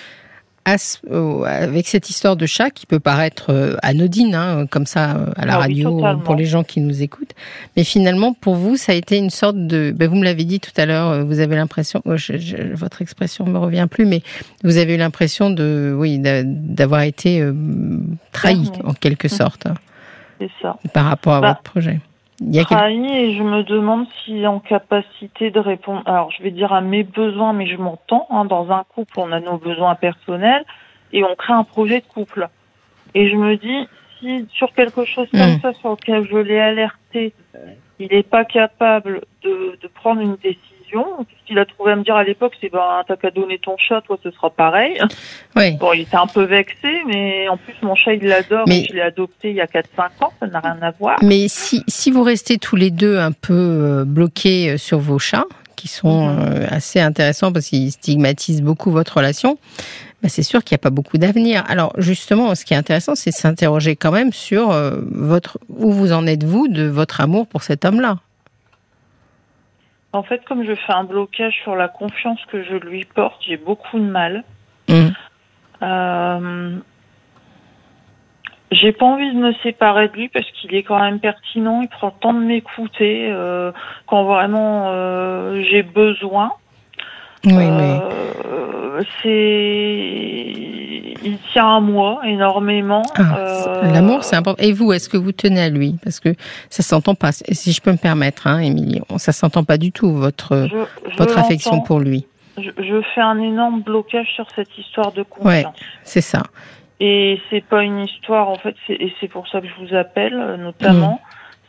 avec 1.44 1.86
cette 1.88 2.08
histoire 2.10 2.36
de 2.36 2.46
chat 2.46 2.70
qui 2.70 2.86
peut 2.86 3.00
paraître 3.00 3.50
euh, 3.50 3.76
anodine, 3.82 4.34
hein, 4.34 4.66
comme 4.70 4.86
ça 4.86 5.16
euh, 5.16 5.26
à 5.36 5.44
la 5.46 5.54
Ah 5.54 5.58
radio 5.58 6.00
pour 6.24 6.34
les 6.34 6.46
gens 6.46 6.64
qui 6.64 6.80
nous 6.80 7.02
écoutent, 7.02 7.34
mais 7.76 7.84
finalement 7.84 8.32
pour 8.32 8.54
vous, 8.56 8.76
ça 8.76 8.92
a 8.92 8.94
été 8.94 9.18
une 9.18 9.30
sorte 9.30 9.56
de. 9.66 9.92
Ben, 9.94 10.08
vous 10.08 10.16
me 10.16 10.24
l'avez 10.24 10.44
dit 10.44 10.60
tout 10.60 10.70
à 10.76 10.86
l'heure, 10.86 11.08
euh, 11.10 11.22
vous 11.24 11.40
avez 11.40 11.56
l'impression, 11.56 12.00
oh, 12.06 12.14
votre 12.74 13.02
expression 13.02 13.44
me 13.46 13.58
revient 13.58 13.86
plus, 13.90 14.06
mais 14.06 14.22
vous 14.62 14.78
avez 14.78 14.94
eu 14.94 14.98
l'impression 14.98 15.50
de, 15.50 15.94
oui, 15.96 16.18
d'a- 16.18 16.42
d'avoir 16.44 17.02
été 17.02 17.40
euh, 17.40 17.52
trahi 18.32 18.70
en 18.84 18.94
quelque 18.94 19.26
Mhm. 19.26 19.36
sorte 19.36 19.66
hein, 19.66 19.74
C'est 20.40 20.50
ça. 20.62 20.76
par 20.92 21.04
rapport 21.06 21.34
à 21.34 21.40
Bah, 21.40 21.48
votre 21.48 21.62
projet. 21.62 22.00
Il 22.40 22.54
y 22.54 22.58
a 22.58 22.64
quel- 22.64 22.76
trahi 22.78 23.06
et 23.06 23.36
je 23.36 23.42
me 23.42 23.62
demande 23.62 24.06
s'il 24.24 24.38
est 24.42 24.46
en 24.46 24.58
capacité 24.60 25.50
de 25.50 25.60
répondre. 25.60 26.02
Alors, 26.06 26.30
je 26.30 26.42
vais 26.42 26.50
dire 26.50 26.72
à 26.72 26.80
mes 26.80 27.04
besoins, 27.04 27.52
mais 27.52 27.66
je 27.66 27.76
m'entends. 27.76 28.26
Hein, 28.30 28.44
dans 28.44 28.70
un 28.72 28.84
couple, 28.94 29.18
on 29.20 29.30
a 29.32 29.40
nos 29.40 29.58
besoins 29.58 29.94
personnels 29.94 30.64
et 31.12 31.22
on 31.24 31.34
crée 31.36 31.52
un 31.52 31.64
projet 31.64 32.00
de 32.00 32.06
couple. 32.06 32.48
Et 33.14 33.30
je 33.30 33.36
me 33.36 33.56
dis, 33.56 33.88
si 34.18 34.46
sur 34.52 34.72
quelque 34.74 35.04
chose 35.04 35.28
comme 35.30 35.54
Mm. 35.56 35.60
ça, 35.60 35.72
sur 35.74 35.90
lequel 35.90 36.26
je 36.28 36.36
l'ai 36.36 36.58
alerté, 36.58 37.32
il 38.00 38.08
n'est 38.10 38.22
pas 38.24 38.44
capable 38.44 39.22
de, 39.44 39.78
de 39.80 39.86
prendre 39.88 40.20
une 40.20 40.34
décision. 40.36 40.73
Ce 40.94 41.46
qu'il 41.46 41.58
a 41.58 41.64
trouvé 41.66 41.92
à 41.92 41.96
me 41.96 42.02
dire 42.04 42.14
à 42.16 42.24
l'époque, 42.24 42.52
c'est 42.60 42.70
ben, 42.70 43.02
t'as 43.06 43.16
qu'à 43.16 43.30
donner 43.30 43.58
ton 43.58 43.76
chat, 43.76 44.00
toi, 44.02 44.18
ce 44.22 44.30
sera 44.30 44.50
pareil. 44.50 44.98
Bon, 45.80 45.92
il 45.92 46.02
était 46.02 46.16
un 46.16 46.26
peu 46.26 46.44
vexé, 46.44 46.88
mais 47.06 47.48
en 47.48 47.56
plus, 47.56 47.74
mon 47.82 47.94
chat, 47.94 48.14
il 48.14 48.24
l'adore. 48.24 48.64
Mais- 48.68 48.84
Je 48.88 48.94
l'ai 48.94 49.00
adopté 49.02 49.50
il 49.50 49.56
y 49.56 49.60
a 49.60 49.66
4-5 49.66 50.10
ans, 50.24 50.32
ça 50.40 50.46
n'a 50.46 50.60
rien 50.60 50.78
à 50.82 50.90
voir. 50.92 51.18
Mais 51.22 51.48
si, 51.48 51.82
si 51.88 52.10
vous 52.10 52.22
restez 52.22 52.58
tous 52.58 52.76
les 52.76 52.90
deux 52.90 53.18
un 53.18 53.32
peu 53.32 53.52
euh, 53.54 54.04
bloqués 54.04 54.70
euh, 54.70 54.76
sur 54.78 54.98
vos 54.98 55.18
chats, 55.18 55.44
qui 55.76 55.88
sont 55.88 56.28
Mhm. 56.28 56.38
euh, 56.40 56.66
assez 56.70 57.00
intéressants 57.00 57.52
parce 57.52 57.66
qu'ils 57.66 57.90
stigmatisent 57.92 58.62
beaucoup 58.62 58.90
votre 58.90 59.16
relation, 59.18 59.58
bah, 60.22 60.28
c'est 60.30 60.42
sûr 60.44 60.62
qu'il 60.64 60.74
n'y 60.74 60.80
a 60.80 60.84
pas 60.84 60.90
beaucoup 60.90 61.18
d'avenir. 61.18 61.64
Alors 61.68 61.92
justement, 61.98 62.54
ce 62.54 62.64
qui 62.64 62.72
est 62.72 62.76
intéressant, 62.76 63.14
c'est 63.16 63.30
de 63.30 63.34
s'interroger 63.34 63.96
quand 63.96 64.12
même 64.12 64.32
sur 64.32 64.70
votre 65.10 65.58
où 65.68 65.90
vous 65.92 66.12
en 66.12 66.26
êtes 66.26 66.44
vous 66.44 66.68
de 66.68 66.84
votre 66.84 67.20
amour 67.20 67.46
pour 67.46 67.62
cet 67.64 67.84
homme-là? 67.84 68.18
En 70.14 70.22
fait, 70.22 70.44
comme 70.44 70.64
je 70.64 70.74
fais 70.74 70.92
un 70.92 71.04
blocage 71.04 71.54
sur 71.62 71.74
la 71.74 71.88
confiance 71.88 72.38
que 72.46 72.62
je 72.62 72.76
lui 72.76 73.04
porte, 73.04 73.42
j'ai 73.46 73.56
beaucoup 73.56 73.98
de 73.98 74.04
mal. 74.04 74.44
Mhm. 74.88 75.12
Euh, 75.82 76.76
j'ai 78.70 78.92
pas 78.92 79.06
envie 79.06 79.32
de 79.32 79.38
me 79.38 79.52
séparer 79.62 80.08
de 80.08 80.14
lui 80.14 80.28
parce 80.28 80.48
qu'il 80.52 80.74
est 80.74 80.84
quand 80.84 81.00
même 81.00 81.18
pertinent. 81.18 81.80
Il 81.82 81.88
prend 81.88 82.08
le 82.08 82.20
temps 82.20 82.32
de 82.32 82.38
m'écouter 82.38 83.28
euh, 83.30 83.72
quand 84.06 84.24
vraiment 84.24 84.86
euh, 84.88 85.62
j'ai 85.70 85.82
besoin. 85.82 86.52
Oui, 87.46 87.52
mais 87.70 88.00
Euh, 88.46 89.02
c'est, 89.22 90.44
il 91.24 91.38
tient 91.52 91.76
à 91.76 91.80
moi 91.80 92.20
énormément. 92.24 93.02
Ah, 93.16 93.36
Euh, 93.38 93.92
l'amour, 93.92 94.24
c'est 94.24 94.36
important. 94.36 94.62
Et 94.62 94.72
vous, 94.72 94.92
est-ce 94.92 95.08
que 95.08 95.16
vous 95.16 95.32
tenez 95.32 95.60
à 95.60 95.68
lui? 95.68 95.96
Parce 96.02 96.20
que 96.20 96.30
ça 96.70 96.82
s'entend 96.82 97.14
pas. 97.14 97.32
Si 97.32 97.72
je 97.72 97.80
peux 97.80 97.92
me 97.92 97.96
permettre, 97.96 98.46
hein, 98.46 98.58
Émilie, 98.60 99.00
ça 99.16 99.32
s'entend 99.32 99.64
pas 99.64 99.78
du 99.78 99.90
tout 99.92 100.12
votre 100.12 100.68
je- 100.70 101.10
je 101.10 101.16
votre 101.16 101.38
affection 101.38 101.80
pour 101.80 102.00
lui. 102.00 102.26
Je, 102.56 102.70
je 102.78 103.02
fais 103.14 103.20
un 103.20 103.38
énorme 103.40 103.80
blocage 103.82 104.28
sur 104.34 104.46
cette 104.54 104.76
histoire 104.78 105.12
de 105.12 105.22
confiance. 105.24 105.74
C'est 106.04 106.20
ça. 106.20 106.42
Et 107.00 107.40
c'est 107.50 107.64
pas 107.64 107.82
une 107.82 107.98
histoire, 108.00 108.48
en 108.48 108.54
fait, 108.56 108.76
et 108.88 109.12
c'est 109.20 109.26
pour 109.28 109.48
ça 109.48 109.60
que 109.60 109.66
je 109.66 109.84
vous 109.84 109.94
appelle, 109.96 110.34
euh, 110.40 110.56
notamment, 110.56 111.20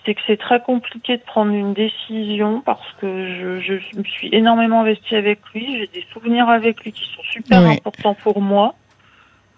c'est 0.05 0.13
que 0.13 0.21
c'est 0.27 0.37
très 0.37 0.59
compliqué 0.61 1.17
de 1.17 1.23
prendre 1.23 1.51
une 1.51 1.73
décision 1.73 2.61
parce 2.61 2.85
que 3.01 3.07
je, 3.59 3.59
je 3.79 3.97
me 3.97 4.03
suis 4.03 4.29
énormément 4.31 4.81
investie 4.81 5.15
avec 5.15 5.39
lui, 5.53 5.79
j'ai 5.79 5.87
des 5.87 6.05
souvenirs 6.13 6.49
avec 6.49 6.83
lui 6.83 6.91
qui 6.91 7.03
sont 7.15 7.23
super 7.23 7.63
Oui. 7.63 7.71
importants 7.71 8.15
pour 8.23 8.41
moi. 8.41 8.75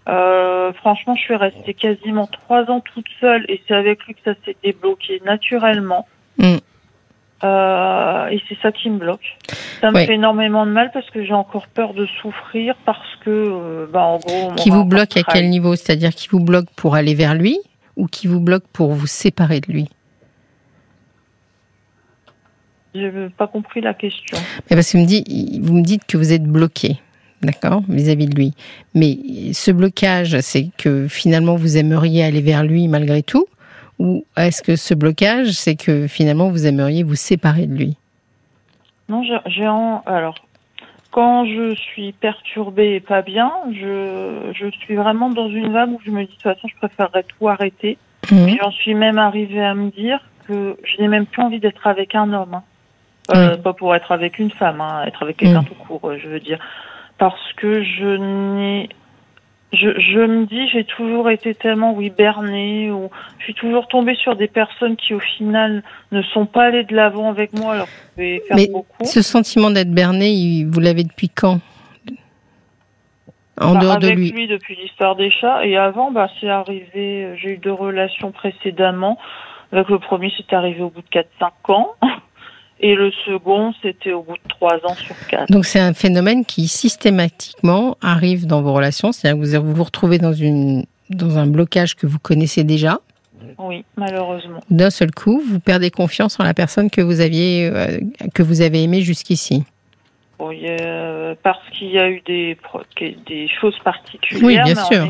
Euh, 0.08 0.72
franchement, 0.74 1.16
je 1.16 1.22
suis 1.22 1.36
restée 1.36 1.74
quasiment 1.74 2.28
trois 2.28 2.64
ans 2.72 2.80
toute 2.80 3.08
seule 3.20 3.46
et 3.50 3.62
c'est 3.68 3.74
avec 3.74 4.06
lui 4.06 4.14
que 4.14 4.22
ça 4.24 4.36
s'est 4.46 4.56
débloqué 4.64 5.22
naturellement. 5.26 6.08
Mm. 6.38 6.56
Euh, 7.44 8.28
et 8.30 8.42
c'est 8.48 8.58
ça 8.62 8.72
qui 8.72 8.90
me 8.90 8.98
bloque. 8.98 9.38
Ça 9.82 9.92
me 9.92 9.98
Oui. 9.98 10.06
fait 10.06 10.16
énormément 10.16 10.66
de 10.66 10.72
mal 10.72 10.92
parce 10.94 11.10
que 11.10 11.24
j'ai 11.24 11.34
encore 11.34 11.68
peur 11.68 11.94
de 11.94 12.06
souffrir 12.22 12.76
parce 12.86 13.16
que, 13.24 13.30
euh, 13.30 13.86
bah, 13.92 14.02
en 14.02 14.18
gros, 14.18 14.54
Qui 14.56 14.70
vous 14.70 14.86
bloque 14.86 15.18
à 15.18 15.24
quel 15.24 15.50
niveau? 15.50 15.76
C'est-à-dire 15.76 16.12
qui 16.12 16.30
vous 16.30 16.40
bloque 16.40 16.70
pour 16.76 16.96
aller 16.96 17.14
vers 17.14 17.36
lui 17.36 17.60
ou 17.96 18.08
qui 18.08 18.28
vous 18.28 18.40
bloque 18.40 18.66
pour 18.74 18.94
vous 18.94 19.08
séparer 19.08 19.60
de 19.60 19.72
lui? 19.72 19.90
Je 23.00 23.08
n'ai 23.08 23.30
pas 23.30 23.48
compris 23.48 23.82
la 23.82 23.94
question. 23.94 24.38
Mais 24.70 24.76
parce 24.76 24.92
que 24.92 24.98
vous 24.98 25.04
me, 25.04 25.08
dites, 25.08 25.28
vous 25.62 25.74
me 25.74 25.84
dites 25.84 26.06
que 26.06 26.18
vous 26.18 26.34
êtes 26.34 26.44
bloqué. 26.44 26.98
d'accord, 27.42 27.84
vis-à-vis 27.88 28.28
de 28.28 28.36
lui. 28.36 28.54
Mais 28.94 29.18
ce 29.54 29.72
blocage, 29.72 30.40
c'est 30.42 30.70
que 30.78 31.08
finalement 31.08 31.56
vous 31.56 31.78
aimeriez 31.78 32.24
aller 32.24 32.42
vers 32.42 32.64
lui 32.64 32.88
malgré 32.88 33.24
tout, 33.24 33.46
ou 34.00 34.26
est-ce 34.36 34.62
que 34.62 34.76
ce 34.76 34.94
blocage, 34.94 35.52
c'est 35.52 35.76
que 35.76 36.08
finalement 36.08 36.50
vous 36.50 36.66
aimeriez 36.66 37.04
vous 37.04 37.16
séparer 37.16 37.68
de 37.68 37.76
lui? 37.76 37.98
Non, 39.10 39.24
j'ai 39.46 39.68
en... 39.68 40.04
alors 40.06 40.36
quand 41.12 41.46
je 41.46 41.74
suis 41.74 42.12
perturbée 42.12 42.96
et 42.96 43.00
pas 43.00 43.22
bien, 43.22 43.52
je, 43.72 44.52
je 44.54 44.70
suis 44.82 44.96
vraiment 44.96 45.30
dans 45.30 45.50
une 45.50 45.72
vague 45.72 45.92
où 45.92 46.00
je 46.06 46.12
me 46.12 46.22
dis 46.22 46.28
de 46.28 46.32
toute 46.34 46.44
façon 46.44 46.68
je 46.68 46.76
préférerais 46.76 47.24
tout 47.24 47.48
arrêter. 47.48 47.98
Mmh. 48.30 48.58
J'en 48.60 48.72
suis 48.72 48.94
même 48.94 49.18
arrivée 49.18 49.64
à 49.64 49.74
me 49.74 49.90
dire 49.90 50.20
que 50.48 50.78
je 50.84 51.02
n'ai 51.02 51.08
même 51.08 51.26
plus 51.26 51.42
envie 51.42 51.60
d'être 51.60 51.88
avec 51.88 52.14
un 52.14 52.34
homme. 52.34 52.56
Hein. 52.56 52.64
Euh, 53.36 53.58
Pas 53.58 53.74
pour 53.74 53.96
être 53.96 54.12
avec 54.12 54.40
une 54.40 54.52
femme, 54.52 54.82
hein, 54.82 55.04
être 55.06 55.24
avec 55.24 55.38
quelqu'un 55.38 55.62
mm. 55.62 55.66
tout 55.66 55.76
court, 55.76 56.10
euh, 56.10 56.18
je 56.22 56.30
veux 56.30 56.40
dire. 56.40 56.60
Parce 57.18 57.54
que 57.58 57.84
je 57.84 58.06
n'ai 58.06 58.90
je, 59.74 60.00
je 60.00 60.20
me 60.20 60.46
dis, 60.46 60.70
j'ai 60.70 60.86
toujours 60.86 61.30
été 61.30 61.54
tellement, 61.54 61.94
oui, 61.94 62.10
bernée, 62.10 62.90
ou 62.90 63.10
je 63.40 63.44
suis 63.44 63.54
toujours 63.54 63.88
tombée 63.88 64.16
sur 64.16 64.36
des 64.36 64.48
personnes 64.48 64.96
qui, 64.96 65.14
au 65.14 65.20
final, 65.20 65.84
ne 66.12 66.22
sont 66.22 66.46
pas 66.46 66.66
allées 66.66 66.86
de 66.86 66.96
l'avant 66.96 67.30
avec 67.30 67.52
moi, 67.54 67.74
alors 67.74 67.88
que 68.16 68.22
faire 68.22 68.56
Mais 68.56 68.68
beaucoup. 68.68 69.04
ce 69.04 69.22
sentiment 69.22 69.70
d'être 69.70 69.92
bernée, 69.92 70.66
vous 70.66 70.80
l'avez 70.80 71.04
depuis 71.04 71.30
quand? 71.30 71.60
En 73.60 73.74
bah, 73.74 73.80
dehors 73.80 73.98
de 73.98 74.10
lui. 74.10 74.32
lui 74.32 74.48
depuis 74.48 74.76
l'histoire 74.76 75.16
des 75.16 75.32
chats, 75.32 75.66
et 75.66 75.76
avant, 75.76 76.12
bah, 76.12 76.30
c'est 76.40 76.50
arrivé, 76.50 77.36
j'ai 77.36 77.54
eu 77.54 77.58
deux 77.58 77.74
relations 77.74 78.32
précédemment. 78.32 79.18
Avec 79.74 79.90
le 79.90 80.00
premier, 80.00 80.32
c'est 80.38 80.54
arrivé 80.54 80.82
au 80.82 80.90
bout 80.90 81.02
de 81.02 81.10
4-5 81.10 81.74
ans. 81.74 81.96
Et 82.80 82.94
le 82.94 83.12
second, 83.26 83.74
c'était 83.82 84.14
au 84.14 84.22
bout 84.22 84.34
de 84.36 84.50
trois 84.50 84.76
ans 84.86 84.96
sur 84.96 85.16
quatre. 85.28 85.52
Donc 85.52 85.66
c'est 85.66 85.80
un 85.80 85.94
phénomène 85.94 86.46
qui 86.46 86.68
systématiquement 86.68 87.98
arrive 88.02 88.46
dans 88.46 88.62
vos 88.62 88.74
relations, 88.74 89.12
c'est-à-dire 89.12 89.42
que 89.42 89.58
vous 89.58 89.74
vous 89.74 89.84
retrouvez 89.84 90.20
dans, 90.20 90.34
une, 90.34 90.86
dans 91.10 91.38
un 91.38 91.48
blocage 91.48 91.96
que 91.96 92.06
vous 92.06 92.20
connaissez 92.20 92.64
déjà. 92.64 93.00
Oui, 93.58 93.84
malheureusement. 93.96 94.60
D'un 94.70 94.92
seul 94.92 95.12
coup, 95.12 95.42
vous 95.48 95.60
perdez 95.60 95.90
confiance 95.90 96.40
en 96.40 96.44
la 96.44 96.54
personne 96.54 96.90
que 96.92 97.02
vous 97.02 97.22
aviez, 97.22 97.70
euh, 97.74 98.00
que 98.34 98.44
vous 98.44 98.62
avez 98.62 98.84
aimée 98.84 99.02
jusqu'ici. 99.02 99.64
Oui, 100.40 100.66
euh, 100.68 101.34
parce 101.42 101.68
qu'il 101.72 101.90
y 101.90 101.98
a 101.98 102.10
eu 102.10 102.22
des, 102.28 102.56
des 103.26 103.48
choses 103.60 103.78
particulières. 103.80 104.44
Oui, 104.44 104.74
bien 104.74 104.84
sûr. 104.84 105.10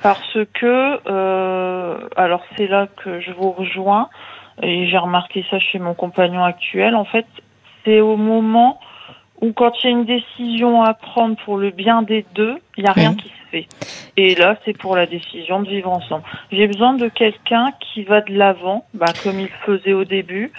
parce 0.00 0.38
que, 0.54 1.00
euh, 1.10 1.98
alors 2.16 2.44
c'est 2.56 2.68
là 2.68 2.86
que 3.02 3.20
je 3.20 3.32
vous 3.32 3.50
rejoins 3.50 4.08
et 4.62 4.86
j'ai 4.86 4.98
remarqué 4.98 5.44
ça 5.50 5.58
chez 5.58 5.78
mon 5.78 5.94
compagnon 5.94 6.44
actuel, 6.44 6.94
en 6.94 7.04
fait, 7.04 7.26
c'est 7.84 8.00
au 8.00 8.16
moment 8.16 8.78
où 9.40 9.52
quand 9.52 9.72
il 9.82 9.86
y 9.86 9.88
a 9.88 9.92
une 9.92 10.04
décision 10.04 10.82
à 10.82 10.92
prendre 10.92 11.36
pour 11.44 11.56
le 11.56 11.70
bien 11.70 12.02
des 12.02 12.26
deux, 12.34 12.58
il 12.76 12.84
n'y 12.84 12.90
a 12.90 12.92
rien 12.92 13.14
qui 13.14 13.28
se 13.28 13.50
fait. 13.50 13.66
Et 14.16 14.34
là, 14.34 14.56
c'est 14.64 14.76
pour 14.76 14.96
la 14.96 15.06
décision 15.06 15.60
de 15.60 15.68
vivre 15.68 15.90
ensemble. 15.90 16.24
J'ai 16.52 16.66
besoin 16.66 16.94
de 16.94 17.08
quelqu'un 17.08 17.72
qui 17.80 18.02
va 18.02 18.20
de 18.20 18.34
l'avant, 18.34 18.84
bah, 18.92 19.06
comme 19.22 19.40
il 19.40 19.48
faisait 19.64 19.94
au 19.94 20.04
début, 20.04 20.52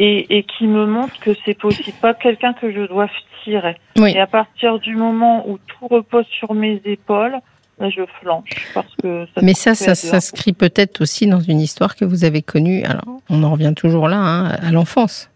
et, 0.00 0.38
et 0.38 0.42
qui 0.42 0.66
me 0.66 0.86
montre 0.86 1.18
que 1.20 1.30
c'est 1.44 1.58
possible. 1.58 1.96
Pas 2.00 2.14
quelqu'un 2.14 2.54
que 2.54 2.72
je 2.72 2.82
dois 2.82 3.08
tirer. 3.44 3.76
Et 3.96 4.18
à 4.18 4.26
partir 4.26 4.78
du 4.78 4.96
moment 4.96 5.48
où 5.48 5.58
tout 5.58 5.86
repose 5.88 6.26
sur 6.26 6.54
mes 6.54 6.80
épaules, 6.84 7.38
je 7.80 8.02
flanche 8.20 8.50
parce 8.74 8.94
que. 9.02 9.26
Mais 9.42 9.54
ça, 9.54 9.74
ça 9.74 9.94
s'inscrit 9.94 10.52
peut-être 10.52 11.00
aussi 11.00 11.26
dans 11.26 11.40
une 11.40 11.60
histoire 11.60 11.96
que 11.96 12.04
vous 12.04 12.24
avez 12.24 12.42
connue. 12.42 12.82
Alors, 12.84 13.20
on 13.30 13.42
en 13.42 13.52
revient 13.52 13.72
toujours 13.76 14.08
là, 14.08 14.18
hein, 14.18 14.48
à 14.48 14.70
l'enfance. 14.72 15.30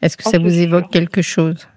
Est-ce 0.00 0.16
que 0.16 0.24
oh, 0.26 0.30
ça 0.30 0.38
vous 0.38 0.60
évoque 0.60 0.90
quelque 0.90 1.22
chose? 1.22 1.68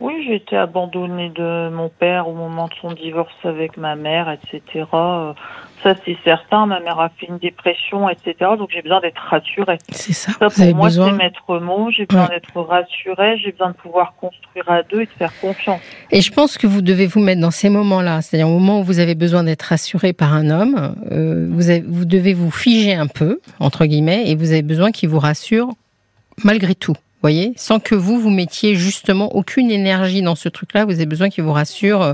Oui, 0.00 0.12
j'ai 0.26 0.36
été 0.36 0.56
abandonnée 0.56 1.30
de 1.30 1.70
mon 1.70 1.88
père 1.88 2.28
au 2.28 2.34
moment 2.34 2.68
de 2.68 2.74
son 2.80 2.92
divorce 2.92 3.34
avec 3.44 3.76
ma 3.76 3.96
mère, 3.96 4.28
etc. 4.30 4.84
Ça, 5.84 5.94
c'est 6.06 6.16
certain. 6.24 6.64
Ma 6.64 6.80
mère 6.80 6.98
a 6.98 7.10
fait 7.10 7.26
une 7.26 7.36
dépression, 7.36 8.08
etc. 8.08 8.34
Donc, 8.58 8.70
j'ai 8.72 8.80
besoin 8.80 9.00
d'être 9.00 9.20
rassurée. 9.20 9.76
C'est 9.92 10.14
ça. 10.14 10.32
Ça, 10.32 10.48
pour 10.48 10.74
moi, 10.74 10.90
c'est 10.90 11.12
maître 11.12 11.58
mot. 11.58 11.90
J'ai 11.90 12.06
besoin 12.06 12.28
d'être 12.28 12.58
rassurée. 12.58 13.36
J'ai 13.36 13.52
besoin 13.52 13.68
de 13.68 13.76
pouvoir 13.76 14.14
construire 14.18 14.70
à 14.70 14.82
deux 14.82 15.02
et 15.02 15.04
de 15.04 15.10
faire 15.10 15.38
confiance. 15.40 15.80
Et 16.10 16.22
je 16.22 16.32
pense 16.32 16.56
que 16.56 16.66
vous 16.66 16.80
devez 16.80 17.06
vous 17.06 17.20
mettre 17.20 17.42
dans 17.42 17.50
ces 17.50 17.68
moments-là, 17.68 18.22
c'est-à-dire 18.22 18.48
au 18.48 18.58
moment 18.58 18.80
où 18.80 18.82
vous 18.82 18.98
avez 18.98 19.14
besoin 19.14 19.44
d'être 19.44 19.62
rassuré 19.62 20.14
par 20.14 20.32
un 20.32 20.48
homme, 20.48 20.96
euh, 21.12 21.48
vous, 21.50 21.64
vous 21.86 22.06
devez 22.06 22.32
vous 22.32 22.50
figer 22.50 22.94
un 22.94 23.06
peu, 23.06 23.40
entre 23.60 23.84
guillemets, 23.84 24.30
et 24.30 24.36
vous 24.36 24.52
avez 24.52 24.62
besoin 24.62 24.90
qu'il 24.90 25.10
vous 25.10 25.18
rassure 25.20 25.68
malgré 26.42 26.74
tout 26.74 26.96
voyez, 27.24 27.54
sans 27.56 27.80
que 27.80 27.94
vous 27.94 28.18
vous 28.18 28.28
mettiez 28.28 28.74
justement 28.74 29.34
aucune 29.34 29.70
énergie 29.70 30.20
dans 30.20 30.34
ce 30.34 30.50
truc-là, 30.50 30.84
vous 30.84 30.92
avez 30.92 31.06
besoin 31.06 31.30
qu'il 31.30 31.42
vous 31.42 31.52
rassure 31.52 32.02
euh, 32.02 32.12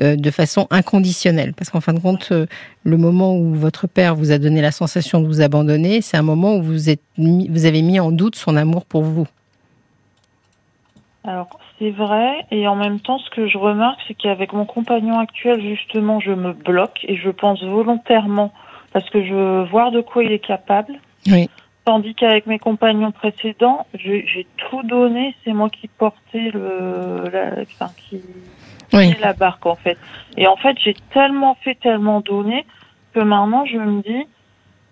euh, 0.00 0.16
de 0.16 0.30
façon 0.30 0.66
inconditionnelle. 0.70 1.52
Parce 1.52 1.68
qu'en 1.68 1.82
fin 1.82 1.92
de 1.92 2.00
compte, 2.00 2.28
euh, 2.32 2.46
le 2.82 2.96
moment 2.96 3.36
où 3.36 3.54
votre 3.54 3.86
père 3.86 4.14
vous 4.14 4.32
a 4.32 4.38
donné 4.38 4.62
la 4.62 4.70
sensation 4.70 5.20
de 5.20 5.26
vous 5.26 5.42
abandonner, 5.42 6.00
c'est 6.00 6.16
un 6.16 6.22
moment 6.22 6.56
où 6.56 6.62
vous, 6.62 6.88
êtes 6.88 7.02
vous 7.18 7.66
avez 7.66 7.82
mis 7.82 8.00
en 8.00 8.10
doute 8.10 8.36
son 8.36 8.56
amour 8.56 8.86
pour 8.86 9.02
vous. 9.02 9.26
Alors, 11.24 11.58
c'est 11.78 11.90
vrai, 11.90 12.46
et 12.50 12.66
en 12.66 12.76
même 12.76 13.00
temps, 13.00 13.18
ce 13.18 13.28
que 13.28 13.48
je 13.48 13.58
remarque, 13.58 14.00
c'est 14.08 14.14
qu'avec 14.14 14.54
mon 14.54 14.64
compagnon 14.64 15.18
actuel, 15.18 15.60
justement, 15.60 16.18
je 16.18 16.30
me 16.30 16.54
bloque 16.54 17.00
et 17.02 17.16
je 17.16 17.28
pense 17.28 17.62
volontairement, 17.62 18.52
parce 18.94 19.10
que 19.10 19.22
je 19.22 19.34
veux 19.34 19.64
voir 19.64 19.90
de 19.90 20.00
quoi 20.00 20.24
il 20.24 20.32
est 20.32 20.38
capable. 20.38 20.94
Oui. 21.26 21.50
Tandis 21.86 22.16
qu'avec 22.16 22.46
mes 22.46 22.58
compagnons 22.58 23.12
précédents, 23.12 23.86
j'ai 23.94 24.44
tout 24.56 24.82
donné, 24.82 25.36
c'est 25.44 25.52
moi 25.52 25.70
qui 25.70 25.86
portais 25.86 26.50
le, 26.52 27.30
la, 27.32 27.62
enfin, 27.62 27.92
qui 27.96 28.20
la 29.20 29.32
barque 29.34 29.64
en 29.66 29.76
fait. 29.76 29.96
Et 30.36 30.48
en 30.48 30.56
fait, 30.56 30.76
j'ai 30.84 30.96
tellement 31.14 31.56
fait, 31.62 31.76
tellement 31.76 32.20
donné 32.20 32.66
que 33.14 33.20
maintenant 33.20 33.64
je 33.66 33.76
me 33.76 34.02
dis, 34.02 34.26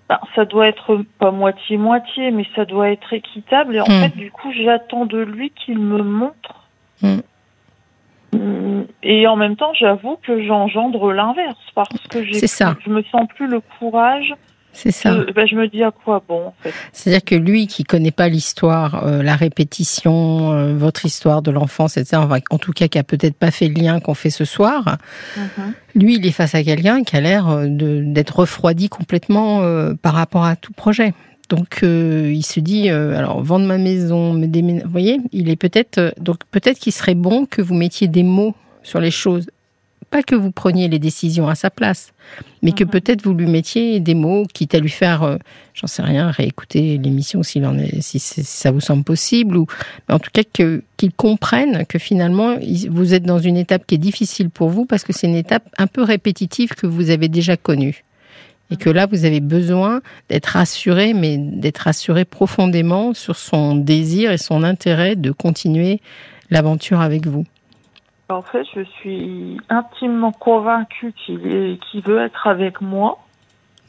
ben, 0.09 0.20
ça 0.37 0.44
doit 0.44 0.68
être 0.68 1.04
pas 1.18 1.33
moitié 1.33 1.78
moitié, 1.78 2.30
mais 2.30 2.46
ça 2.54 2.64
doit 2.64 2.90
être 2.90 3.12
équitable. 3.12 3.74
Et 3.74 3.80
en 3.80 3.88
hmm. 3.88 4.02
fait, 4.02 4.16
du 4.16 4.30
coup, 4.30 4.52
j'attends 4.52 5.04
de 5.04 5.18
lui 5.18 5.50
qu'il 5.50 5.80
me 5.80 6.00
montre. 6.00 6.68
Hmm. 7.02 7.22
Et 9.02 9.26
en 9.26 9.35
même 9.35 9.57
temps, 9.57 9.74
j'avoue 9.74 10.16
que 10.22 10.46
j'engendre 10.46 11.12
l'inverse 11.12 11.59
parce 11.74 12.07
que 12.09 12.24
j'ai, 12.24 12.38
je 12.38 12.90
me 12.90 13.02
sens 13.02 13.26
plus 13.35 13.48
le 13.48 13.61
courage 13.80 14.33
c'est 14.74 14.90
ça. 14.90 15.14
Ben, 15.34 15.46
je 15.46 15.54
me 15.54 15.68
dis 15.68 15.82
à 15.82 15.90
quoi 15.90 16.22
bon. 16.28 16.48
En 16.48 16.54
fait. 16.60 16.72
C'est-à-dire 16.92 17.24
que 17.24 17.34
lui 17.34 17.66
qui 17.66 17.84
connaît 17.84 18.10
pas 18.10 18.28
l'histoire, 18.28 19.06
euh, 19.06 19.22
la 19.22 19.37
répétition, 19.37 20.52
euh, 20.52 20.74
votre 20.74 21.06
histoire 21.06 21.42
de 21.42 21.50
l'enfance, 21.50 21.96
etc. 21.96 22.22
En 22.50 22.58
tout 22.58 22.72
cas, 22.72 22.88
qui 22.88 22.98
a 22.98 23.04
peut-être 23.04 23.37
pas 23.37 23.50
fait 23.50 23.68
le 23.68 23.74
lien 23.74 24.00
qu'on 24.00 24.14
fait 24.14 24.30
ce 24.30 24.44
soir. 24.44 24.98
Mhm. 25.37 25.72
Lui, 25.94 26.16
il 26.16 26.26
est 26.26 26.32
face 26.32 26.54
à 26.54 26.62
quelqu'un 26.62 27.04
qui 27.04 27.16
a 27.16 27.20
l'air 27.20 27.48
euh, 27.48 27.66
d'être 27.68 28.40
refroidi 28.40 28.88
complètement 28.88 29.62
par 30.02 30.14
rapport 30.14 30.44
à 30.44 30.56
tout 30.56 30.72
projet. 30.72 31.14
Donc 31.48 31.80
il 31.82 32.42
se 32.42 32.58
dit 32.58 32.88
alors 32.88 33.42
vendre 33.42 33.66
ma 33.66 33.78
maison, 33.78 34.32
me 34.32 34.46
déménager. 34.46 34.84
Vous 34.84 34.90
voyez, 34.90 35.20
il 35.32 35.50
est 35.50 35.56
peut-être 35.56 36.14
donc 36.18 36.38
peut-être 36.50 36.78
qu'il 36.78 36.92
serait 36.92 37.14
bon 37.14 37.46
que 37.46 37.62
vous 37.62 37.74
mettiez 37.74 38.08
des 38.08 38.22
mots 38.22 38.54
sur 38.82 39.00
les 39.00 39.10
choses 39.10 39.46
pas 40.04 40.22
que 40.22 40.34
vous 40.34 40.50
preniez 40.50 40.88
les 40.88 40.98
décisions 40.98 41.48
à 41.48 41.54
sa 41.54 41.70
place, 41.70 42.12
mais 42.62 42.72
que 42.72 42.84
mhm. 42.84 42.90
peut-être 42.90 43.22
vous 43.22 43.34
lui 43.34 43.46
mettiez 43.46 44.00
des 44.00 44.14
mots, 44.14 44.44
quitte 44.52 44.74
à 44.74 44.78
lui 44.78 44.90
faire, 44.90 45.22
euh, 45.22 45.36
j'en 45.74 45.86
sais 45.86 46.02
rien, 46.02 46.30
réécouter 46.30 46.98
l'émission 46.98 47.42
s'il 47.42 47.66
en 47.66 47.78
est, 47.78 48.00
si, 48.00 48.18
ça 48.18 48.70
vous 48.70 48.80
semble 48.80 49.04
possible, 49.04 49.56
ou 49.56 49.66
en 50.08 50.18
tout 50.18 50.30
cas 50.32 50.42
qu'il 50.42 51.12
comprenne 51.16 51.84
que 51.86 51.98
finalement 51.98 52.56
vous 52.88 53.14
êtes 53.14 53.24
dans 53.24 53.38
une 53.38 53.56
étape 53.56 53.86
qui 53.86 53.96
est 53.96 53.98
difficile 53.98 54.50
pour 54.50 54.68
vous 54.68 54.86
parce 54.86 55.04
que 55.04 55.12
c'est 55.12 55.26
une 55.26 55.34
étape 55.34 55.68
un 55.78 55.86
peu 55.86 56.02
répétitive 56.02 56.74
que 56.74 56.86
vous 56.86 57.10
avez 57.10 57.28
déjà 57.28 57.56
connue. 57.56 58.04
Et 58.70 58.76
que 58.76 58.88
là, 58.88 59.04
vous 59.06 59.26
avez 59.26 59.40
besoin 59.40 60.00
d'être 60.30 60.46
rassuré, 60.46 61.12
mais 61.12 61.36
d'être 61.36 61.78
rassuré 61.78 62.24
profondément 62.24 63.12
sur 63.12 63.36
son 63.36 63.76
désir 63.76 64.32
et 64.32 64.38
son 64.38 64.62
intérêt 64.62 65.16
de 65.16 65.30
continuer 65.32 66.00
l'aventure 66.50 67.00
avec 67.00 67.26
vous. 67.26 67.44
En 68.28 68.42
fait, 68.42 68.64
je 68.74 68.82
suis 68.82 69.58
intimement 69.68 70.32
convaincue 70.32 71.12
qu'il 71.12 71.78
veut 72.04 72.20
être 72.20 72.46
avec 72.46 72.80
moi. 72.80 73.18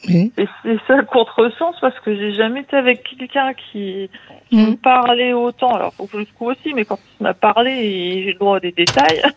Et 0.07 0.47
c'est 0.63 0.77
ça 0.87 0.97
le 0.97 1.05
contresens 1.05 1.75
parce 1.81 1.99
que 2.01 2.15
j'ai 2.15 2.33
jamais 2.33 2.61
été 2.61 2.75
avec 2.75 3.03
quelqu'un 3.03 3.53
qui, 3.53 4.09
me 4.51 4.75
parlait 4.75 5.33
autant. 5.33 5.73
Alors, 5.73 5.93
faut 5.93 6.05
que 6.05 6.13
je 6.13 6.17
le 6.17 6.25
trouve 6.25 6.49
aussi, 6.49 6.73
mais 6.73 6.85
quand 6.85 6.99
il 7.19 7.23
m'a 7.23 7.33
parlé, 7.33 8.23
j'ai 8.23 8.33
le 8.33 8.39
droit 8.39 8.57
à 8.57 8.59
des 8.59 8.71
détails. 8.71 9.21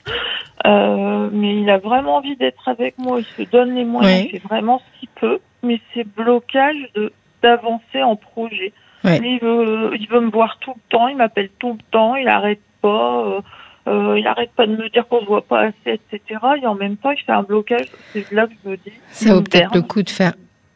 Euh, 0.66 1.30
mais 1.32 1.60
il 1.60 1.70
a 1.70 1.78
vraiment 1.78 2.16
envie 2.16 2.34
d'être 2.34 2.66
avec 2.66 2.98
moi. 2.98 3.20
Il 3.20 3.24
se 3.24 3.48
donne 3.48 3.76
les 3.76 3.84
moyens. 3.84 4.24
Il 4.24 4.40
fait 4.40 4.48
vraiment 4.48 4.80
ce 4.80 4.98
qu'il 4.98 5.08
peut. 5.10 5.38
Mais 5.62 5.80
c'est 5.94 6.02
blocage 6.04 6.76
de 6.96 7.12
d'avancer 7.42 8.02
en 8.02 8.16
projet. 8.16 8.72
il 9.04 9.38
veut, 9.40 9.92
il 9.98 10.08
veut 10.08 10.18
me 10.18 10.30
voir 10.30 10.58
tout 10.58 10.74
le 10.74 10.80
temps. 10.88 11.06
Il 11.06 11.16
m'appelle 11.16 11.48
tout 11.60 11.74
le 11.74 11.90
temps. 11.92 12.16
Il 12.16 12.26
arrête 12.26 12.60
pas. 12.82 13.24
Euh, 13.24 13.40
euh, 13.86 14.18
il 14.18 14.26
arrête 14.26 14.50
pas 14.52 14.66
de 14.66 14.76
me 14.76 14.88
dire 14.90 15.06
qu'on 15.08 15.20
se 15.20 15.26
voit 15.26 15.46
pas 15.46 15.62
assez, 15.62 16.00
etc. 16.12 16.40
Et 16.62 16.66
en 16.66 16.74
même 16.74 16.96
temps, 16.96 17.10
il 17.10 17.22
fait 17.22 17.32
un 17.32 17.42
blocage. 17.42 17.86
C'est 18.12 18.30
là 18.32 18.46
que 18.46 18.52
je 18.64 18.70
me 18.70 18.76
dis. 18.76 18.92
Ça 19.10 19.34
vaut 19.34 19.42
peut-être 19.42 19.74
le 19.74 19.82
coup 19.82 20.02
de 20.02 20.10
faire 20.10 20.34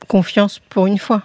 confiance 0.08 0.58
pour 0.58 0.86
une 0.86 0.98
fois. 0.98 1.22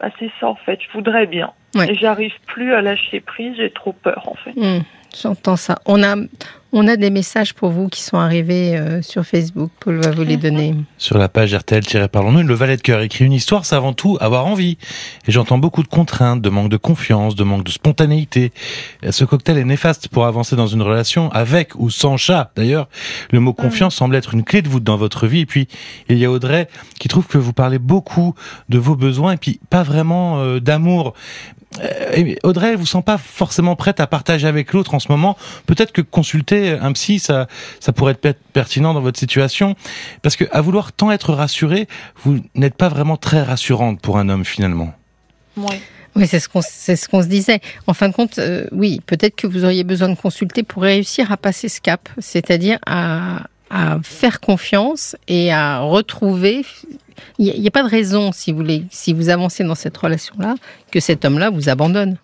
Bah, 0.00 0.10
c'est 0.18 0.30
ça 0.38 0.48
en 0.48 0.54
fait. 0.54 0.78
Je 0.80 0.92
voudrais 0.92 1.26
bien. 1.26 1.52
Et 1.88 1.94
j'arrive 1.96 2.32
plus 2.46 2.72
à 2.72 2.80
lâcher 2.80 3.20
prise. 3.20 3.56
J'ai 3.56 3.70
trop 3.70 3.92
peur 3.92 4.28
en 4.28 4.34
fait. 4.34 4.52
Hmm. 4.54 4.82
J'entends 5.20 5.56
ça. 5.56 5.78
On 5.86 6.02
a, 6.02 6.16
on 6.76 6.88
a 6.88 6.96
des 6.96 7.10
messages 7.10 7.54
pour 7.54 7.70
vous 7.70 7.88
qui 7.88 8.02
sont 8.02 8.18
arrivés 8.18 8.76
euh, 8.76 9.00
sur 9.00 9.24
Facebook. 9.24 9.70
Paul 9.78 10.00
va 10.00 10.10
vous 10.10 10.24
les 10.24 10.36
donner. 10.36 10.74
Sur 10.98 11.18
la 11.18 11.28
page 11.28 11.54
RTL-Parlons-nous, 11.54 12.42
le 12.42 12.54
valet 12.54 12.76
de 12.76 12.82
cœur 12.82 13.00
écrit 13.00 13.24
une 13.24 13.32
histoire, 13.32 13.64
c'est 13.64 13.76
avant 13.76 13.92
tout 13.92 14.18
avoir 14.20 14.46
envie. 14.46 14.76
Et 15.28 15.32
j'entends 15.32 15.58
beaucoup 15.58 15.84
de 15.84 15.88
contraintes, 15.88 16.42
de 16.42 16.50
manque 16.50 16.70
de 16.70 16.76
confiance, 16.76 17.36
de 17.36 17.44
manque 17.44 17.62
de 17.62 17.70
spontanéité. 17.70 18.52
Ce 19.08 19.24
cocktail 19.24 19.58
est 19.58 19.64
néfaste 19.64 20.08
pour 20.08 20.26
avancer 20.26 20.56
dans 20.56 20.66
une 20.66 20.82
relation 20.82 21.30
avec 21.30 21.76
ou 21.76 21.90
sans 21.90 22.16
chat. 22.16 22.50
D'ailleurs, 22.56 22.88
le 23.30 23.38
mot 23.38 23.52
confiance 23.52 23.94
semble 23.94 24.16
être 24.16 24.34
une 24.34 24.42
clé 24.42 24.60
de 24.60 24.68
voûte 24.68 24.82
dans 24.84 24.96
votre 24.96 25.28
vie. 25.28 25.40
Et 25.40 25.46
puis, 25.46 25.68
il 26.08 26.18
y 26.18 26.24
a 26.24 26.30
Audrey 26.30 26.66
qui 26.98 27.06
trouve 27.06 27.28
que 27.28 27.38
vous 27.38 27.52
parlez 27.52 27.78
beaucoup 27.78 28.34
de 28.68 28.78
vos 28.78 28.96
besoins 28.96 29.34
et 29.34 29.36
puis 29.36 29.60
pas 29.70 29.84
vraiment 29.84 30.40
euh, 30.40 30.58
d'amour. 30.58 31.14
Euh, 31.82 32.34
Audrey, 32.42 32.70
elle 32.70 32.76
vous 32.76 32.86
sent 32.86 33.02
pas 33.04 33.18
forcément 33.18 33.76
prête 33.76 34.00
à 34.00 34.06
partager 34.06 34.46
avec 34.46 34.72
l'autre 34.72 34.94
en 34.94 35.00
ce 35.00 35.10
moment. 35.10 35.36
Peut-être 35.66 35.92
que 35.92 36.00
consulter 36.00 36.63
un 36.70 36.92
psy, 36.92 37.18
ça, 37.18 37.46
ça 37.80 37.92
pourrait 37.92 38.16
être 38.22 38.38
pertinent 38.52 38.94
dans 38.94 39.00
votre 39.00 39.18
situation, 39.18 39.74
parce 40.22 40.36
que 40.36 40.44
à 40.52 40.60
vouloir 40.60 40.92
tant 40.92 41.10
être 41.10 41.32
rassurée, 41.32 41.88
vous 42.22 42.40
n'êtes 42.54 42.74
pas 42.74 42.88
vraiment 42.88 43.16
très 43.16 43.42
rassurante 43.42 44.00
pour 44.00 44.18
un 44.18 44.28
homme 44.28 44.44
finalement. 44.44 44.92
Oui. 45.56 45.76
Oui, 46.16 46.28
c'est 46.28 46.38
ce 46.38 46.48
qu'on 46.48 46.60
c'est 46.62 46.94
ce 46.94 47.08
qu'on 47.08 47.22
se 47.22 47.26
disait. 47.26 47.60
En 47.88 47.92
fin 47.92 48.08
de 48.08 48.14
compte, 48.14 48.38
euh, 48.38 48.66
oui, 48.70 49.00
peut-être 49.04 49.34
que 49.34 49.48
vous 49.48 49.64
auriez 49.64 49.82
besoin 49.82 50.08
de 50.08 50.14
consulter 50.14 50.62
pour 50.62 50.84
réussir 50.84 51.32
à 51.32 51.36
passer 51.36 51.68
ce 51.68 51.80
cap, 51.80 52.08
c'est-à-dire 52.18 52.78
à, 52.86 53.48
à 53.68 53.98
faire 54.04 54.38
confiance 54.38 55.16
et 55.26 55.52
à 55.52 55.80
retrouver 55.80 56.64
il 57.38 57.60
n'y 57.60 57.66
a, 57.66 57.70
pas 57.70 57.82
de 57.82 57.88
raison, 57.88 58.32
si 58.32 58.52
vous 58.52 58.58
voulez, 58.58 58.84
si 58.90 59.12
vous 59.12 59.28
avancez 59.28 59.64
dans 59.64 59.74
cette 59.74 59.96
relation-là, 59.96 60.54
que 60.90 61.00
cet 61.00 61.24
homme-là 61.24 61.50
vous 61.50 61.68
abandonne. 61.68 62.16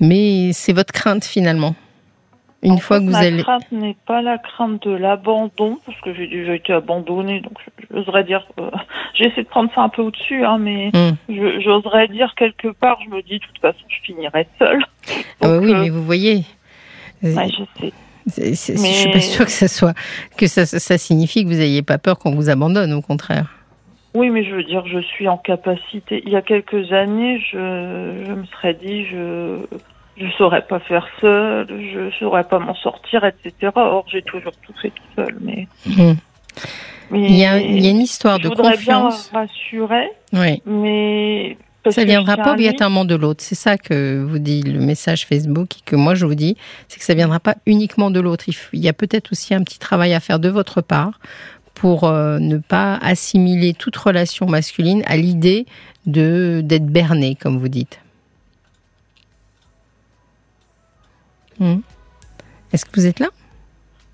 Mais 0.00 0.52
c'est 0.52 0.72
votre 0.72 0.92
crainte 0.92 1.24
finalement. 1.24 1.74
Une 2.64 2.78
fois 2.78 2.98
que 2.98 3.04
vous 3.04 3.14
allez. 3.14 3.36
Ma 3.36 3.42
crainte 3.42 3.72
n'est 3.72 3.96
pas 4.06 4.22
la 4.22 4.38
crainte 4.38 4.82
de 4.86 4.90
l'abandon, 4.90 5.78
parce 5.84 6.00
que 6.00 6.14
j'ai 6.14 6.26
déjà 6.26 6.54
été 6.54 6.72
abandonnée, 6.72 7.40
donc 7.40 7.58
j'oserais 7.90 8.24
dire. 8.24 8.46
Euh, 8.58 8.70
J'essaie 9.14 9.42
de 9.42 9.48
prendre 9.48 9.70
ça 9.74 9.82
un 9.82 9.88
peu 9.90 10.02
au-dessus, 10.02 10.44
hein, 10.44 10.58
mais 10.58 10.90
hmm. 10.92 11.60
j'oserais 11.60 12.08
dire 12.08 12.34
quelque 12.36 12.68
part, 12.68 12.98
je 13.04 13.10
me 13.14 13.22
dis, 13.22 13.34
de 13.34 13.44
toute 13.44 13.58
façon, 13.58 13.84
je 13.86 13.96
finirai 14.02 14.48
seule. 14.58 14.82
ah 15.40 15.48
bah 15.48 15.58
oui, 15.58 15.72
euh, 15.72 15.82
mais 15.82 15.90
vous 15.90 16.02
voyez. 16.02 16.44
Ouais, 17.22 17.48
je 17.48 17.80
sais. 17.80 17.92
Je 18.36 18.72
ne 18.72 18.76
suis 18.76 19.10
pas 19.10 19.20
sûre 19.20 19.44
que 19.44 19.52
ça 19.52 19.68
soit 19.68 19.94
que 20.36 20.46
ça, 20.46 20.64
ça 20.64 20.98
signifie 20.98 21.44
que 21.44 21.48
vous 21.48 21.58
n'ayez 21.58 21.82
pas 21.82 21.98
peur 21.98 22.18
qu'on 22.18 22.34
vous 22.34 22.48
abandonne, 22.48 22.92
au 22.94 23.02
contraire. 23.02 23.52
Oui, 24.14 24.30
mais 24.30 24.44
je 24.44 24.54
veux 24.54 24.64
dire, 24.64 24.86
je 24.86 25.00
suis 25.00 25.28
en 25.28 25.36
capacité. 25.36 26.22
Il 26.24 26.32
y 26.32 26.36
a 26.36 26.42
quelques 26.42 26.92
années, 26.92 27.40
je, 27.40 28.24
je 28.26 28.32
me 28.32 28.46
serais 28.46 28.74
dit, 28.74 29.04
je 29.06 29.58
je 30.16 30.30
saurais 30.38 30.62
pas 30.66 30.80
faire 30.80 31.06
seul, 31.20 31.66
je 31.68 32.10
saurais 32.18 32.44
pas 32.44 32.58
m'en 32.58 32.74
sortir, 32.74 33.24
etc. 33.24 33.72
Or, 33.74 34.04
j'ai 34.08 34.22
toujours 34.22 34.52
tout 34.64 34.74
fait 34.80 34.90
tout 34.90 35.02
seul. 35.16 35.36
Mais, 35.40 35.66
hmm. 35.86 36.14
il, 37.12 37.36
y 37.36 37.44
a, 37.44 37.58
il, 37.58 37.80
y 37.80 37.86
a, 37.86 37.90
une 37.90 38.00
histoire 38.00 38.38
de 38.38 38.48
confiance. 38.48 39.30
Bien 39.30 39.40
rassurer, 39.40 40.10
oui. 40.32 40.62
mais 40.66 41.56
ça 41.90 42.02
ne 42.02 42.06
viendra 42.06 42.36
pas 42.36 42.52
obligatoirement 42.52 43.04
de 43.04 43.14
l'autre. 43.14 43.42
C'est 43.42 43.54
ça 43.54 43.76
que 43.76 44.22
vous 44.22 44.38
dit 44.38 44.62
le 44.62 44.80
message 44.80 45.26
Facebook 45.26 45.76
et 45.78 45.80
que 45.84 45.96
moi 45.96 46.14
je 46.14 46.24
vous 46.26 46.34
dis, 46.34 46.56
c'est 46.88 46.98
que 46.98 47.04
ça 47.04 47.12
ne 47.12 47.18
viendra 47.18 47.40
pas 47.40 47.56
uniquement 47.66 48.10
de 48.10 48.20
l'autre. 48.20 48.44
Il 48.72 48.80
y 48.80 48.88
a 48.88 48.92
peut-être 48.92 49.32
aussi 49.32 49.54
un 49.54 49.62
petit 49.62 49.78
travail 49.78 50.14
à 50.14 50.20
faire 50.20 50.38
de 50.38 50.48
votre 50.48 50.80
part 50.80 51.18
pour 51.74 52.04
euh, 52.04 52.38
ne 52.38 52.56
pas 52.56 52.96
assimiler 53.02 53.74
toute 53.74 53.96
relation 53.96 54.46
masculine 54.46 55.02
à 55.06 55.16
l'idée 55.16 55.66
de 56.06 56.62
d'être 56.64 56.86
berné, 56.86 57.34
comme 57.34 57.58
vous 57.58 57.68
dites. 57.68 58.00
Hmm. 61.58 61.80
Est-ce 62.72 62.84
que 62.84 63.00
vous 63.00 63.06
êtes 63.06 63.20
là? 63.20 63.28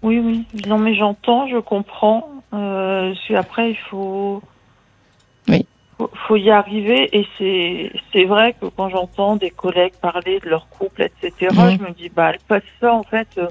Oui, 0.02 0.18
oui. 0.18 0.46
Non, 0.66 0.78
mais 0.78 0.94
j'entends, 0.94 1.46
je 1.48 1.58
comprends. 1.58 2.28
Euh, 2.52 3.14
après, 3.36 3.70
il 3.70 3.76
faut 3.76 4.42
faut 6.26 6.36
y 6.36 6.50
arriver 6.50 7.08
et 7.12 7.26
c'est 7.38 7.92
c'est 8.12 8.24
vrai 8.24 8.54
que 8.60 8.66
quand 8.66 8.88
j'entends 8.88 9.36
des 9.36 9.50
collègues 9.50 9.92
parler 10.00 10.40
de 10.40 10.48
leur 10.48 10.68
couple 10.68 11.02
etc 11.02 11.32
je 11.50 11.82
me 11.82 11.92
dis 11.92 12.08
bah 12.08 12.30
elles 12.32 12.40
passent 12.46 12.62
ça 12.80 12.92
en 12.94 13.02
fait 13.02 13.28
euh, 13.38 13.46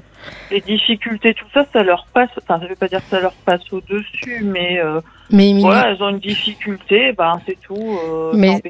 les 0.50 0.60
difficultés 0.60 1.34
tout 1.34 1.46
ça 1.52 1.64
ça 1.72 1.82
leur 1.82 2.06
passe 2.12 2.30
enfin 2.38 2.60
ça 2.60 2.66
veut 2.66 2.74
pas 2.74 2.88
dire 2.88 3.00
que 3.00 3.10
ça 3.10 3.20
leur 3.20 3.32
passe 3.32 3.72
au 3.72 3.80
dessus 3.80 4.42
mais 4.42 4.80
euh, 4.80 5.00
mais 5.30 5.52
voilà 5.60 5.90
elles 5.90 6.02
ont 6.02 6.08
une 6.08 6.18
difficulté 6.18 7.12
bah 7.12 7.40
c'est 7.46 7.58
tout 7.60 7.76
euh, 7.76 8.32
mais 8.34 8.60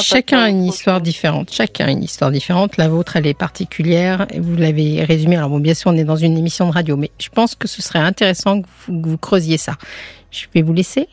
chacun 0.00 0.40
a 0.42 0.48
une 0.50 0.64
histoire 0.64 1.00
différente 1.00 1.50
chacun 1.52 1.86
a 1.86 1.90
une 1.90 2.02
histoire 2.02 2.30
différente 2.30 2.76
la 2.76 2.88
vôtre 2.88 3.16
elle 3.16 3.26
est 3.26 3.34
particulière 3.34 4.26
et 4.30 4.40
vous 4.40 4.56
l'avez 4.56 5.04
résumé 5.04 5.36
alors 5.36 5.48
bon 5.48 5.60
bien 5.60 5.74
sûr 5.74 5.90
on 5.90 5.96
est 5.96 6.04
dans 6.04 6.16
une 6.16 6.36
émission 6.36 6.66
de 6.66 6.72
radio 6.72 6.96
mais 6.96 7.10
je 7.18 7.28
pense 7.28 7.54
que 7.54 7.68
ce 7.68 7.82
serait 7.82 8.00
intéressant 8.00 8.62
que 8.62 8.66
vous, 8.86 9.00
que 9.00 9.08
vous 9.08 9.18
creusiez 9.18 9.58
ça. 9.58 9.74
Je 10.30 10.46
vais 10.54 10.62
vous 10.62 10.72
laisser 10.72 11.08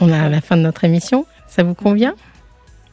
on 0.00 0.10
a 0.12 0.20
à 0.20 0.28
la 0.28 0.40
fin 0.40 0.56
de 0.56 0.62
notre 0.62 0.84
émission. 0.84 1.26
Ça 1.48 1.62
vous 1.62 1.74
convient? 1.74 2.14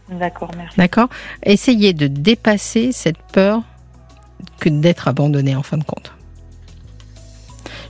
D'accord, 0.09 0.51
merci. 0.57 0.77
D'accord. 0.77 1.07
Essayez 1.43 1.93
de 1.93 2.07
dépasser 2.07 2.91
cette 2.91 3.21
peur 3.31 3.61
que 4.59 4.69
d'être 4.69 5.07
abandonné 5.07 5.55
en 5.55 5.63
fin 5.63 5.77
de 5.77 5.83
compte. 5.83 6.13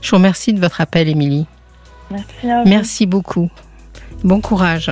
Je 0.02 0.10
vous 0.10 0.16
remercie 0.16 0.52
de 0.52 0.60
votre 0.60 0.80
appel, 0.80 1.08
Émilie. 1.08 1.46
Merci 2.10 2.50
à 2.50 2.64
Merci 2.64 3.06
beaucoup. 3.06 3.50
Bon 4.24 4.40
courage. 4.40 4.90